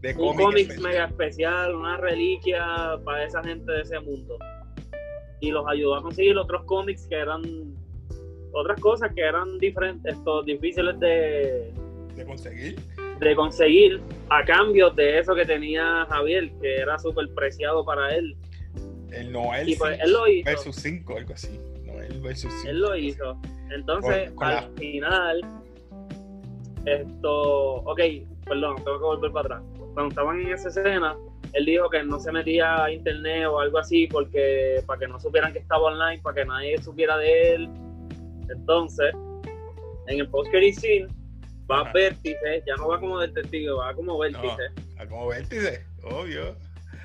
de 0.00 0.10
un 0.10 0.14
cómic 0.14 0.40
cómic 0.44 0.58
especial. 0.70 0.82
mega 0.92 1.04
especial, 1.06 1.74
una 1.74 1.96
reliquia 1.96 2.64
para 3.04 3.24
esa 3.24 3.42
gente 3.42 3.70
de 3.72 3.80
ese 3.80 3.98
mundo. 4.00 4.38
Y 5.40 5.50
los 5.50 5.66
ayudó 5.66 5.96
a 5.96 6.02
conseguir 6.02 6.36
otros 6.38 6.64
cómics 6.66 7.06
que 7.08 7.16
eran 7.16 7.42
otras 8.52 8.78
cosas 8.80 9.12
que 9.14 9.22
eran 9.22 9.58
diferentes, 9.58 10.14
estos 10.14 10.44
difíciles 10.44 11.00
de, 11.00 11.72
de 12.14 12.24
conseguir. 12.26 12.78
de 13.18 13.34
conseguir 13.34 14.00
a 14.28 14.44
cambio 14.44 14.90
de 14.90 15.18
eso 15.18 15.34
que 15.34 15.46
tenía 15.46 16.06
Javier, 16.10 16.52
que 16.60 16.76
era 16.76 16.98
súper 16.98 17.26
preciado 17.34 17.84
para 17.84 18.14
él. 18.14 18.36
El 19.12 19.32
Noel 19.32 19.68
Y 19.68 19.76
pues 19.76 19.98
él 20.00 20.12
lo 20.12 20.26
hizo. 20.28 20.44
versus 20.50 20.76
5, 20.76 21.16
algo 21.18 21.34
así. 21.34 21.60
Noel 21.84 22.20
versus 22.20 22.52
5. 22.62 22.68
Él 22.70 22.78
lo 22.80 22.96
hizo. 22.96 23.40
Entonces, 23.70 24.28
Con- 24.30 24.34
con 24.36 24.48
al 24.48 24.54
la- 24.54 24.70
final, 24.78 25.40
esto, 26.84 27.74
ok, 27.84 28.00
perdón, 28.46 28.76
tengo 28.76 28.98
que 28.98 29.04
volver 29.04 29.32
para 29.32 29.56
atrás. 29.56 29.62
Cuando 29.94 30.08
estaban 30.08 30.40
en 30.40 30.52
esa 30.52 30.68
escena, 30.68 31.16
él 31.52 31.66
dijo 31.66 31.88
que 31.90 32.02
no 32.02 32.18
se 32.18 32.32
metía 32.32 32.84
a 32.84 32.92
internet 32.92 33.46
o 33.46 33.60
algo 33.60 33.78
así 33.78 34.06
porque 34.06 34.82
para 34.86 35.00
que 35.00 35.06
no 35.08 35.20
supieran 35.20 35.52
que 35.52 35.58
estaba 35.60 35.82
online, 35.82 36.20
para 36.22 36.36
que 36.36 36.44
nadie 36.46 36.82
supiera 36.82 37.16
de 37.18 37.54
él. 37.54 37.68
Entonces, 38.48 39.12
en 40.08 40.18
el 40.20 40.28
post 40.28 40.50
scene 40.52 41.06
va 41.70 41.82
Ajá. 41.82 41.92
Vértice, 41.92 42.62
ya 42.66 42.74
no 42.76 42.88
va 42.88 42.98
como 42.98 43.18
detective, 43.20 43.72
va 43.72 43.94
como 43.94 44.18
Vértice. 44.18 44.62
Ah, 44.98 45.06
como 45.06 45.28
vértice, 45.28 45.84
obvio. 46.02 46.56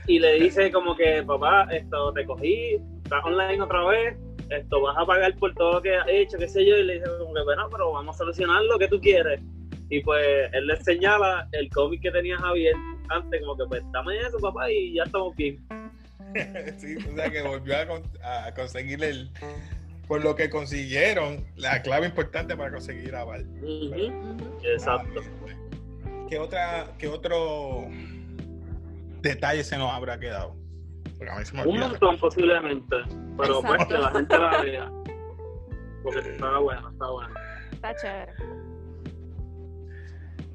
Y 0.07 0.19
le 0.19 0.39
dice 0.39 0.71
como 0.71 0.95
que 0.95 1.21
papá 1.23 1.67
esto 1.71 2.13
te 2.13 2.25
cogí 2.25 2.75
estás 3.03 3.23
online 3.25 3.61
otra 3.61 3.83
vez 3.85 4.17
esto 4.49 4.81
vas 4.81 4.95
a 4.97 5.05
pagar 5.05 5.35
por 5.37 5.53
todo 5.55 5.73
lo 5.73 5.81
que 5.81 5.95
has 5.95 6.07
hecho 6.07 6.37
qué 6.37 6.47
sé 6.47 6.65
yo 6.65 6.77
y 6.77 6.83
le 6.83 6.93
dice 6.95 7.05
como 7.19 7.33
que 7.33 7.43
bueno 7.43 7.67
pero 7.71 7.91
vamos 7.91 8.15
a 8.15 8.19
solucionar 8.19 8.63
lo 8.63 8.79
que 8.79 8.87
tú 8.87 8.99
quieres 9.01 9.41
y 9.89 10.01
pues 10.01 10.49
él 10.53 10.67
le 10.67 10.77
señala 10.83 11.47
el 11.51 11.69
cómic 11.69 12.01
que 12.01 12.11
tenía 12.11 12.37
Javier 12.37 12.75
antes 13.09 13.41
como 13.41 13.57
que 13.57 13.63
pues 13.67 13.83
dame 13.91 14.17
eso 14.19 14.37
papá 14.39 14.71
y 14.71 14.93
ya 14.93 15.03
estamos 15.03 15.35
bien 15.35 15.57
sí, 16.77 16.95
o 17.11 17.15
sea 17.15 17.29
que 17.29 17.41
volvió 17.41 17.77
a, 17.77 17.85
con- 17.87 18.03
a 18.21 18.53
conseguir 18.53 19.01
el. 19.03 19.29
Por 20.07 20.23
lo 20.23 20.35
que 20.35 20.49
consiguieron, 20.49 21.45
la 21.55 21.81
clave 21.81 22.05
importante 22.07 22.55
para 22.55 22.69
conseguir 22.71 23.15
a 23.15 23.23
Val. 23.23 23.45
Exacto 24.63 25.21
¿Qué, 26.29 26.37
otra, 26.37 26.87
¿Qué 26.97 27.07
otro 27.07 27.87
detalle 29.21 29.63
se 29.63 29.77
nos 29.77 29.91
habrá 29.91 30.19
quedado? 30.19 30.55
Porque 31.17 31.31
a 31.31 31.35
mí 31.37 31.45
se 31.45 31.55
me 31.55 31.65
un 31.65 31.79
montón 31.79 32.17
posiblemente 32.17 32.95
pero 33.37 33.61
pues 33.61 33.73
Exacto. 33.73 33.87
que 33.87 34.01
la 34.01 34.11
gente 34.11 34.37
la 34.37 34.61
vea 34.61 34.91
porque 36.03 36.19
está 36.31 36.57
bueno 36.59 36.89
está 36.89 37.09
bueno 37.09 37.33
Está 37.71 37.95
chévere. 37.95 38.33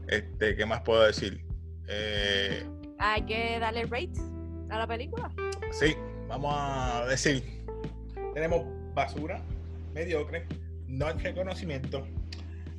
Este, 0.09 0.57
¿Qué 0.57 0.67
más 0.67 0.81
puedo 0.83 1.03
decir? 1.05 1.45
Eh, 1.89 2.67
Hay 2.99 3.23
que 3.23 3.59
darle 3.61 3.85
rate 3.85 4.13
a 4.71 4.79
la 4.79 4.87
película. 4.87 5.31
sí, 5.71 5.95
vamos 6.29 6.53
a 6.57 7.05
decir. 7.09 7.65
Tenemos 8.35 8.65
basura, 8.95 9.41
mediocre, 9.95 10.47
no 10.89 11.07
hay 11.07 11.15
reconocimiento, 11.19 12.07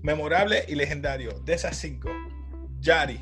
memorable 0.02 0.66
y 0.68 0.76
legendario. 0.76 1.32
De 1.46 1.54
esas 1.54 1.78
cinco, 1.78 2.10
Yari, 2.80 3.20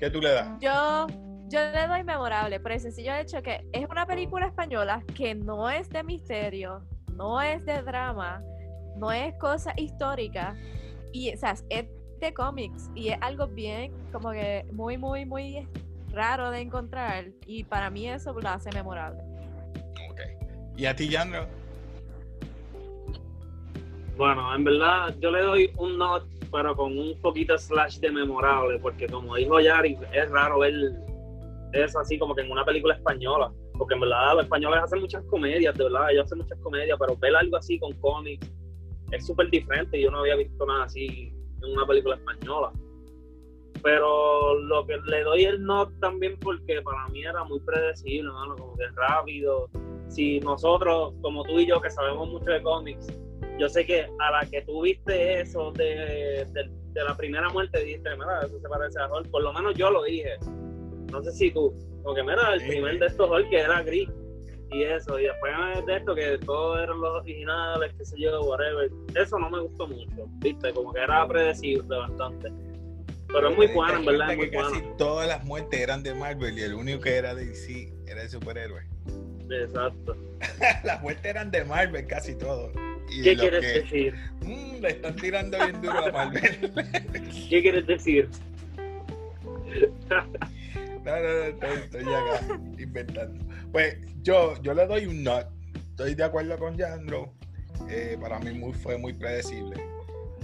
¿qué 0.00 0.10
tú 0.10 0.20
le 0.20 0.32
das? 0.32 0.58
Yo, 0.60 1.06
yo 1.48 1.60
le 1.72 1.86
doy 1.86 2.02
memorable 2.02 2.58
por 2.58 2.72
el 2.72 2.80
sencillo 2.80 3.14
hecho 3.14 3.42
que 3.42 3.64
es 3.72 3.86
una 3.88 4.06
película 4.06 4.46
española 4.46 5.04
que 5.14 5.34
no 5.34 5.68
es 5.68 5.90
de 5.90 6.02
misterio, 6.02 6.82
no 7.14 7.40
es 7.40 7.64
de 7.66 7.82
drama, 7.82 8.42
no 8.96 9.12
es 9.12 9.34
cosa 9.38 9.74
histórica 9.76 10.56
y 11.12 11.32
o 11.32 11.36
sea, 11.36 11.54
es 11.68 11.84
de 12.18 12.34
cómics 12.34 12.90
y 12.94 13.08
es 13.08 13.18
algo 13.20 13.46
bien 13.46 13.92
como 14.10 14.30
que 14.30 14.66
muy 14.72 14.96
muy 14.96 15.24
muy 15.26 15.68
raro 16.12 16.50
de 16.50 16.60
encontrar 16.60 17.26
y 17.46 17.64
para 17.64 17.90
mí 17.90 18.08
eso 18.08 18.32
lo 18.32 18.48
hace 18.48 18.70
memorable. 18.72 19.20
Ok. 20.10 20.20
¿Y 20.76 20.86
a 20.86 20.96
ti, 20.96 21.08
Yandro? 21.08 21.46
Bueno, 24.16 24.54
en 24.54 24.64
verdad 24.64 25.14
yo 25.20 25.30
le 25.30 25.42
doy 25.42 25.72
un 25.76 25.98
not, 25.98 26.24
pero 26.50 26.76
con 26.76 26.98
un 26.98 27.20
poquito 27.20 27.56
slash 27.56 27.98
de 27.98 28.10
memorable, 28.10 28.78
porque 28.78 29.06
como 29.06 29.36
dijo 29.36 29.60
Yari, 29.60 29.96
es 30.12 30.30
raro 30.30 30.60
ver 30.60 30.74
eso 31.72 32.00
así 32.00 32.18
como 32.18 32.34
que 32.34 32.42
en 32.42 32.50
una 32.50 32.64
película 32.64 32.94
española, 32.94 33.52
porque 33.78 33.94
en 33.94 34.00
verdad 34.00 34.34
los 34.34 34.44
españoles 34.44 34.80
hacen 34.82 35.00
muchas 35.00 35.24
comedias, 35.24 35.76
de 35.76 35.84
verdad, 35.84 36.10
ellos 36.10 36.24
hacen 36.24 36.38
muchas 36.38 36.58
comedias, 36.60 36.98
pero 36.98 37.16
ver 37.16 37.36
algo 37.36 37.56
así 37.56 37.78
con 37.78 37.92
cómics 38.00 38.50
es 39.12 39.26
súper 39.26 39.50
diferente 39.50 40.00
yo 40.00 40.10
no 40.10 40.18
había 40.18 40.36
visto 40.36 40.64
nada 40.66 40.84
así 40.84 41.32
en 41.62 41.72
una 41.72 41.86
película 41.86 42.16
española. 42.16 42.72
Pero 43.82 44.58
lo 44.60 44.86
que 44.86 44.98
le 45.06 45.22
doy 45.22 45.44
el 45.44 45.62
not 45.62 45.90
también 46.00 46.38
porque 46.38 46.82
para 46.82 47.08
mí 47.08 47.22
era 47.22 47.44
muy 47.44 47.60
predecible, 47.60 48.30
¿no? 48.30 48.54
como 48.56 48.76
que 48.76 48.86
rápido, 48.94 49.68
si 50.08 50.38
nosotros, 50.40 51.14
como 51.22 51.44
tú 51.44 51.58
y 51.58 51.66
yo, 51.66 51.80
que 51.80 51.90
sabemos 51.90 52.28
mucho 52.28 52.50
de 52.50 52.62
cómics, 52.62 53.06
yo 53.60 53.68
sé 53.68 53.84
que 53.84 54.08
a 54.18 54.30
la 54.30 54.46
que 54.50 54.62
tú 54.62 54.82
viste 54.82 55.40
eso 55.40 55.70
de, 55.72 56.46
de, 56.50 57.04
la 57.04 57.14
primera 57.14 57.48
muerte, 57.50 57.84
dijiste, 57.84 58.08
mira, 58.16 58.40
eso 58.42 58.58
se 58.58 58.68
parece 58.68 58.98
a 58.98 59.06
Hulk. 59.06 59.30
Por 59.30 59.42
lo 59.42 59.52
menos 59.52 59.74
yo 59.74 59.90
lo 59.90 60.02
dije. 60.04 60.36
No 61.12 61.22
sé 61.22 61.30
si 61.32 61.50
tú. 61.50 61.74
Porque 62.02 62.22
mira, 62.22 62.54
el 62.54 62.66
primer 62.66 62.98
de 62.98 63.06
estos 63.06 63.30
Hulk 63.30 63.50
que 63.50 63.58
era 63.58 63.82
gris 63.82 64.08
y 64.72 64.84
eso, 64.84 65.18
y 65.18 65.24
después 65.24 65.52
de 65.86 65.96
esto 65.96 66.14
que 66.14 66.38
todos 66.38 66.80
eran 66.80 67.00
los 67.00 67.22
originales, 67.22 67.92
qué 67.98 68.04
sé 68.04 68.16
yo, 68.18 68.40
whatever. 68.42 68.90
Eso 69.14 69.38
no 69.38 69.50
me 69.50 69.60
gustó 69.60 69.86
mucho, 69.86 70.26
viste, 70.38 70.72
como 70.72 70.92
que 70.92 71.00
era 71.00 71.28
predecible 71.28 71.96
bastante. 71.98 72.50
Pero 73.26 73.50
es 73.50 73.56
muy 73.56 73.66
bueno, 73.68 73.98
en 73.98 74.06
verdad. 74.06 74.30
Es 74.30 74.36
muy 74.38 74.50
que 74.50 74.56
casi 74.56 74.82
todas 74.96 75.28
las 75.28 75.44
muertes 75.44 75.80
eran 75.80 76.02
de 76.02 76.14
Marvel 76.14 76.58
y 76.58 76.62
el 76.62 76.74
único 76.74 77.00
que 77.00 77.16
era 77.16 77.34
de 77.34 77.46
DC 77.46 77.92
era 78.06 78.22
el 78.22 78.30
superhéroe. 78.30 78.86
Exacto. 79.50 80.16
las 80.84 81.02
muertes 81.02 81.26
eran 81.26 81.50
de 81.50 81.64
Marvel, 81.64 82.06
casi 82.06 82.34
todo. 82.36 82.72
¿Qué 83.10 83.36
quieres 83.36 83.62
decir? 83.62 84.14
Mmm, 84.42 84.80
le 84.80 84.88
están 84.88 85.16
tirando 85.16 85.58
bien 85.58 85.82
duro 85.82 86.06
a 86.06 86.12
Marvel. 86.12 86.72
¿Qué 87.50 87.62
quieres 87.62 87.86
decir? 87.86 88.28
no, 90.10 90.24
no, 91.04 91.58
no, 91.60 91.66
estoy, 91.74 92.02
acá 92.02 92.60
inventando. 92.78 93.44
Pues 93.72 93.96
yo, 94.22 94.60
yo 94.62 94.74
le 94.74 94.86
doy 94.86 95.06
un 95.06 95.22
not. 95.22 95.46
Estoy 95.90 96.14
de 96.14 96.24
acuerdo 96.24 96.58
con 96.58 96.78
Jandro. 96.78 97.32
Eh, 97.88 98.16
para 98.20 98.38
mí 98.38 98.52
muy, 98.52 98.72
fue 98.72 98.98
muy 98.98 99.12
predecible. 99.12 99.76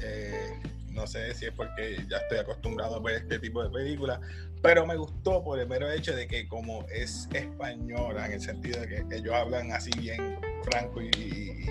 Eh, 0.03 0.55
no 0.97 1.07
sé 1.07 1.35
si 1.35 1.47
es 1.47 1.53
porque 1.53 1.99
ya 2.09 2.17
estoy 2.17 2.39
acostumbrado 2.39 2.97
a 2.97 3.01
ver 3.01 3.17
este 3.17 3.39
tipo 3.39 3.63
de 3.63 3.71
películas, 3.71 4.19
pero 4.63 4.87
me 4.87 4.97
gustó 4.97 5.45
por 5.45 5.61
el 5.61 5.69
mero 5.69 5.91
hecho 5.91 6.17
de 6.17 6.27
que 6.27 6.49
como 6.49 6.87
es 6.89 7.29
española, 7.33 8.27
en 8.27 8.33
el 8.33 8.41
sentido 8.41 8.81
de 8.81 8.89
que 8.89 9.17
ellos 9.17 9.35
hablan 9.35 9.71
así 9.73 9.91
bien 9.99 10.39
franco 10.65 11.03
y, 11.03 11.67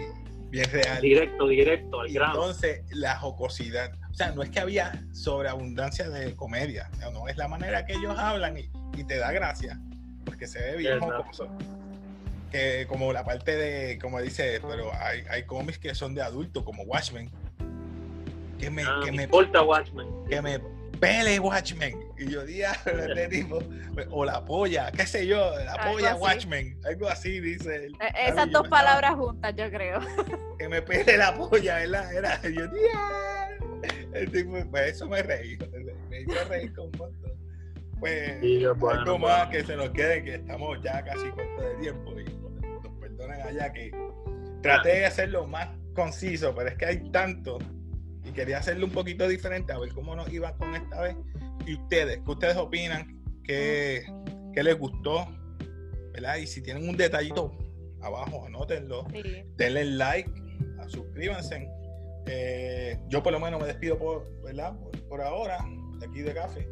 bien 0.50 0.70
real. 0.72 1.02
Directo, 1.02 1.48
directo, 1.48 2.02
al 2.02 2.12
grano. 2.12 2.34
Entonces, 2.34 2.84
la 2.92 3.18
jocosidad, 3.18 3.92
o 4.10 4.14
sea, 4.14 4.32
no 4.32 4.44
es 4.44 4.50
que 4.50 4.60
había 4.60 5.04
sobreabundancia 5.12 6.10
de 6.10 6.36
comedia, 6.36 6.90
no, 7.14 7.28
es 7.28 7.38
la 7.38 7.48
manera 7.48 7.86
que 7.86 7.94
ellos 7.94 8.18
hablan 8.18 8.58
y, 8.58 9.04
te 9.04 9.18
da 9.18 9.32
gracia, 9.34 9.80
porque 10.24 10.48
se 10.48 10.60
ve 10.60 10.78
bien 10.78 11.00
jocoso. 11.00 11.50
Que 12.50 12.86
como 12.88 13.12
la 13.12 13.26
parte 13.26 13.56
de, 13.58 14.00
como 14.00 14.22
dice, 14.22 14.62
pero 14.62 14.90
hay, 14.94 15.24
hay 15.30 15.44
cómics 15.44 15.78
que 15.78 15.94
son 15.94 16.16
de 16.16 16.22
adultos, 16.22 16.64
como 16.64 16.84
Watchmen, 16.84 17.30
que 18.58 18.70
me, 18.70 18.84
ah, 18.84 19.02
que 19.04 19.12
me, 19.12 19.26
Watchmen. 19.28 20.08
Que 20.30 20.42
me 20.42 20.60
pele 21.00 21.40
Watchmen. 21.40 22.05
Y 22.18 22.30
yo 22.30 22.46
día 22.46 22.72
este 22.86 23.28
tipo, 23.30 23.60
o 24.10 24.26
la 24.26 24.44
polla, 24.46 24.92
qué 24.92 25.06
sé 25.06 25.28
yo, 25.28 25.52
la 25.66 25.92
polla 25.92 26.16
Watchmen, 26.16 26.80
algo 26.86 27.10
así 27.10 27.40
dice. 27.40 27.88
E, 27.88 28.30
esas 28.30 28.50
dos 28.52 28.68
palabras 28.68 29.16
juntas, 29.16 29.54
yo 29.56 29.70
creo. 29.70 30.00
Que 30.58 30.70
me 30.70 30.82
pele 30.82 31.18
la 31.18 31.36
polla, 31.36 31.76
¿verdad? 31.80 32.14
Era, 32.14 32.42
yo 32.44 32.68
día. 32.68 33.50
El 34.14 34.32
tipo, 34.32 34.54
pues 34.72 34.94
eso 34.94 35.08
me 35.08 35.22
reí, 35.22 35.58
me 36.10 36.22
hizo 36.22 36.46
reír 36.48 36.74
con 36.74 36.86
un 36.86 36.92
montón. 36.98 37.36
Pues 38.00 38.38
algo 38.90 39.20
más 39.20 39.50
que 39.50 39.64
se 39.64 39.76
nos 39.76 39.90
quede, 39.90 40.24
que 40.24 40.36
estamos 40.36 40.82
ya 40.82 41.04
casi 41.04 41.30
corto 41.30 41.62
de 41.62 41.76
tiempo 41.82 42.20
y 42.20 42.24
nos 42.24 43.00
perdonen 43.00 43.42
allá 43.42 43.72
que 43.74 43.92
traté 44.62 44.90
de 44.90 45.06
hacerlo 45.06 45.46
más 45.46 45.70
conciso, 45.94 46.54
pero 46.56 46.70
es 46.70 46.76
que 46.76 46.86
hay 46.86 47.12
tanto 47.12 47.60
y 48.24 48.32
quería 48.32 48.58
hacerlo 48.58 48.88
un 48.88 48.92
poquito 48.92 49.28
diferente, 49.28 49.72
a 49.72 49.78
ver 49.78 49.94
cómo 49.94 50.16
nos 50.16 50.32
iba 50.32 50.56
con 50.58 50.74
esta 50.76 51.02
vez. 51.02 51.16
Y 51.66 51.76
ustedes, 51.76 52.20
¿qué 52.24 52.32
ustedes 52.32 52.58
opinan? 52.58 53.24
¿Qué, 53.44 54.04
qué 54.54 54.64
les 54.64 54.78
gustó? 54.78 55.28
¿Verdad? 56.14 56.38
Y 56.38 56.48
si 56.48 56.62
tienen 56.62 56.88
un 56.88 56.96
detallito, 56.96 57.58
abajo, 58.02 58.46
anótenlo. 58.46 59.06
Denle 59.58 59.86
like, 59.86 60.32
suscríbanse. 60.88 61.68
Eh, 62.28 63.00
yo 63.10 63.22
por 63.22 63.34
lo 63.34 63.40
menos 63.40 63.60
me 63.60 63.68
despido 63.68 63.98
por, 63.98 64.28
¿verdad? 64.42 64.76
Por, 65.10 65.22
ahora, 65.22 65.58
de 66.00 66.06
aquí 66.06 66.22
de 66.22 66.34
café. 66.34 66.68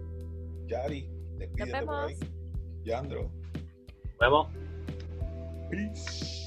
Yari, 0.67 1.09
despídete 1.37 1.85
por 1.85 1.95
ahí. 2.05 2.17
Yandro. 2.83 3.31
Vemos. 4.19 4.47
Peace. 5.69 6.43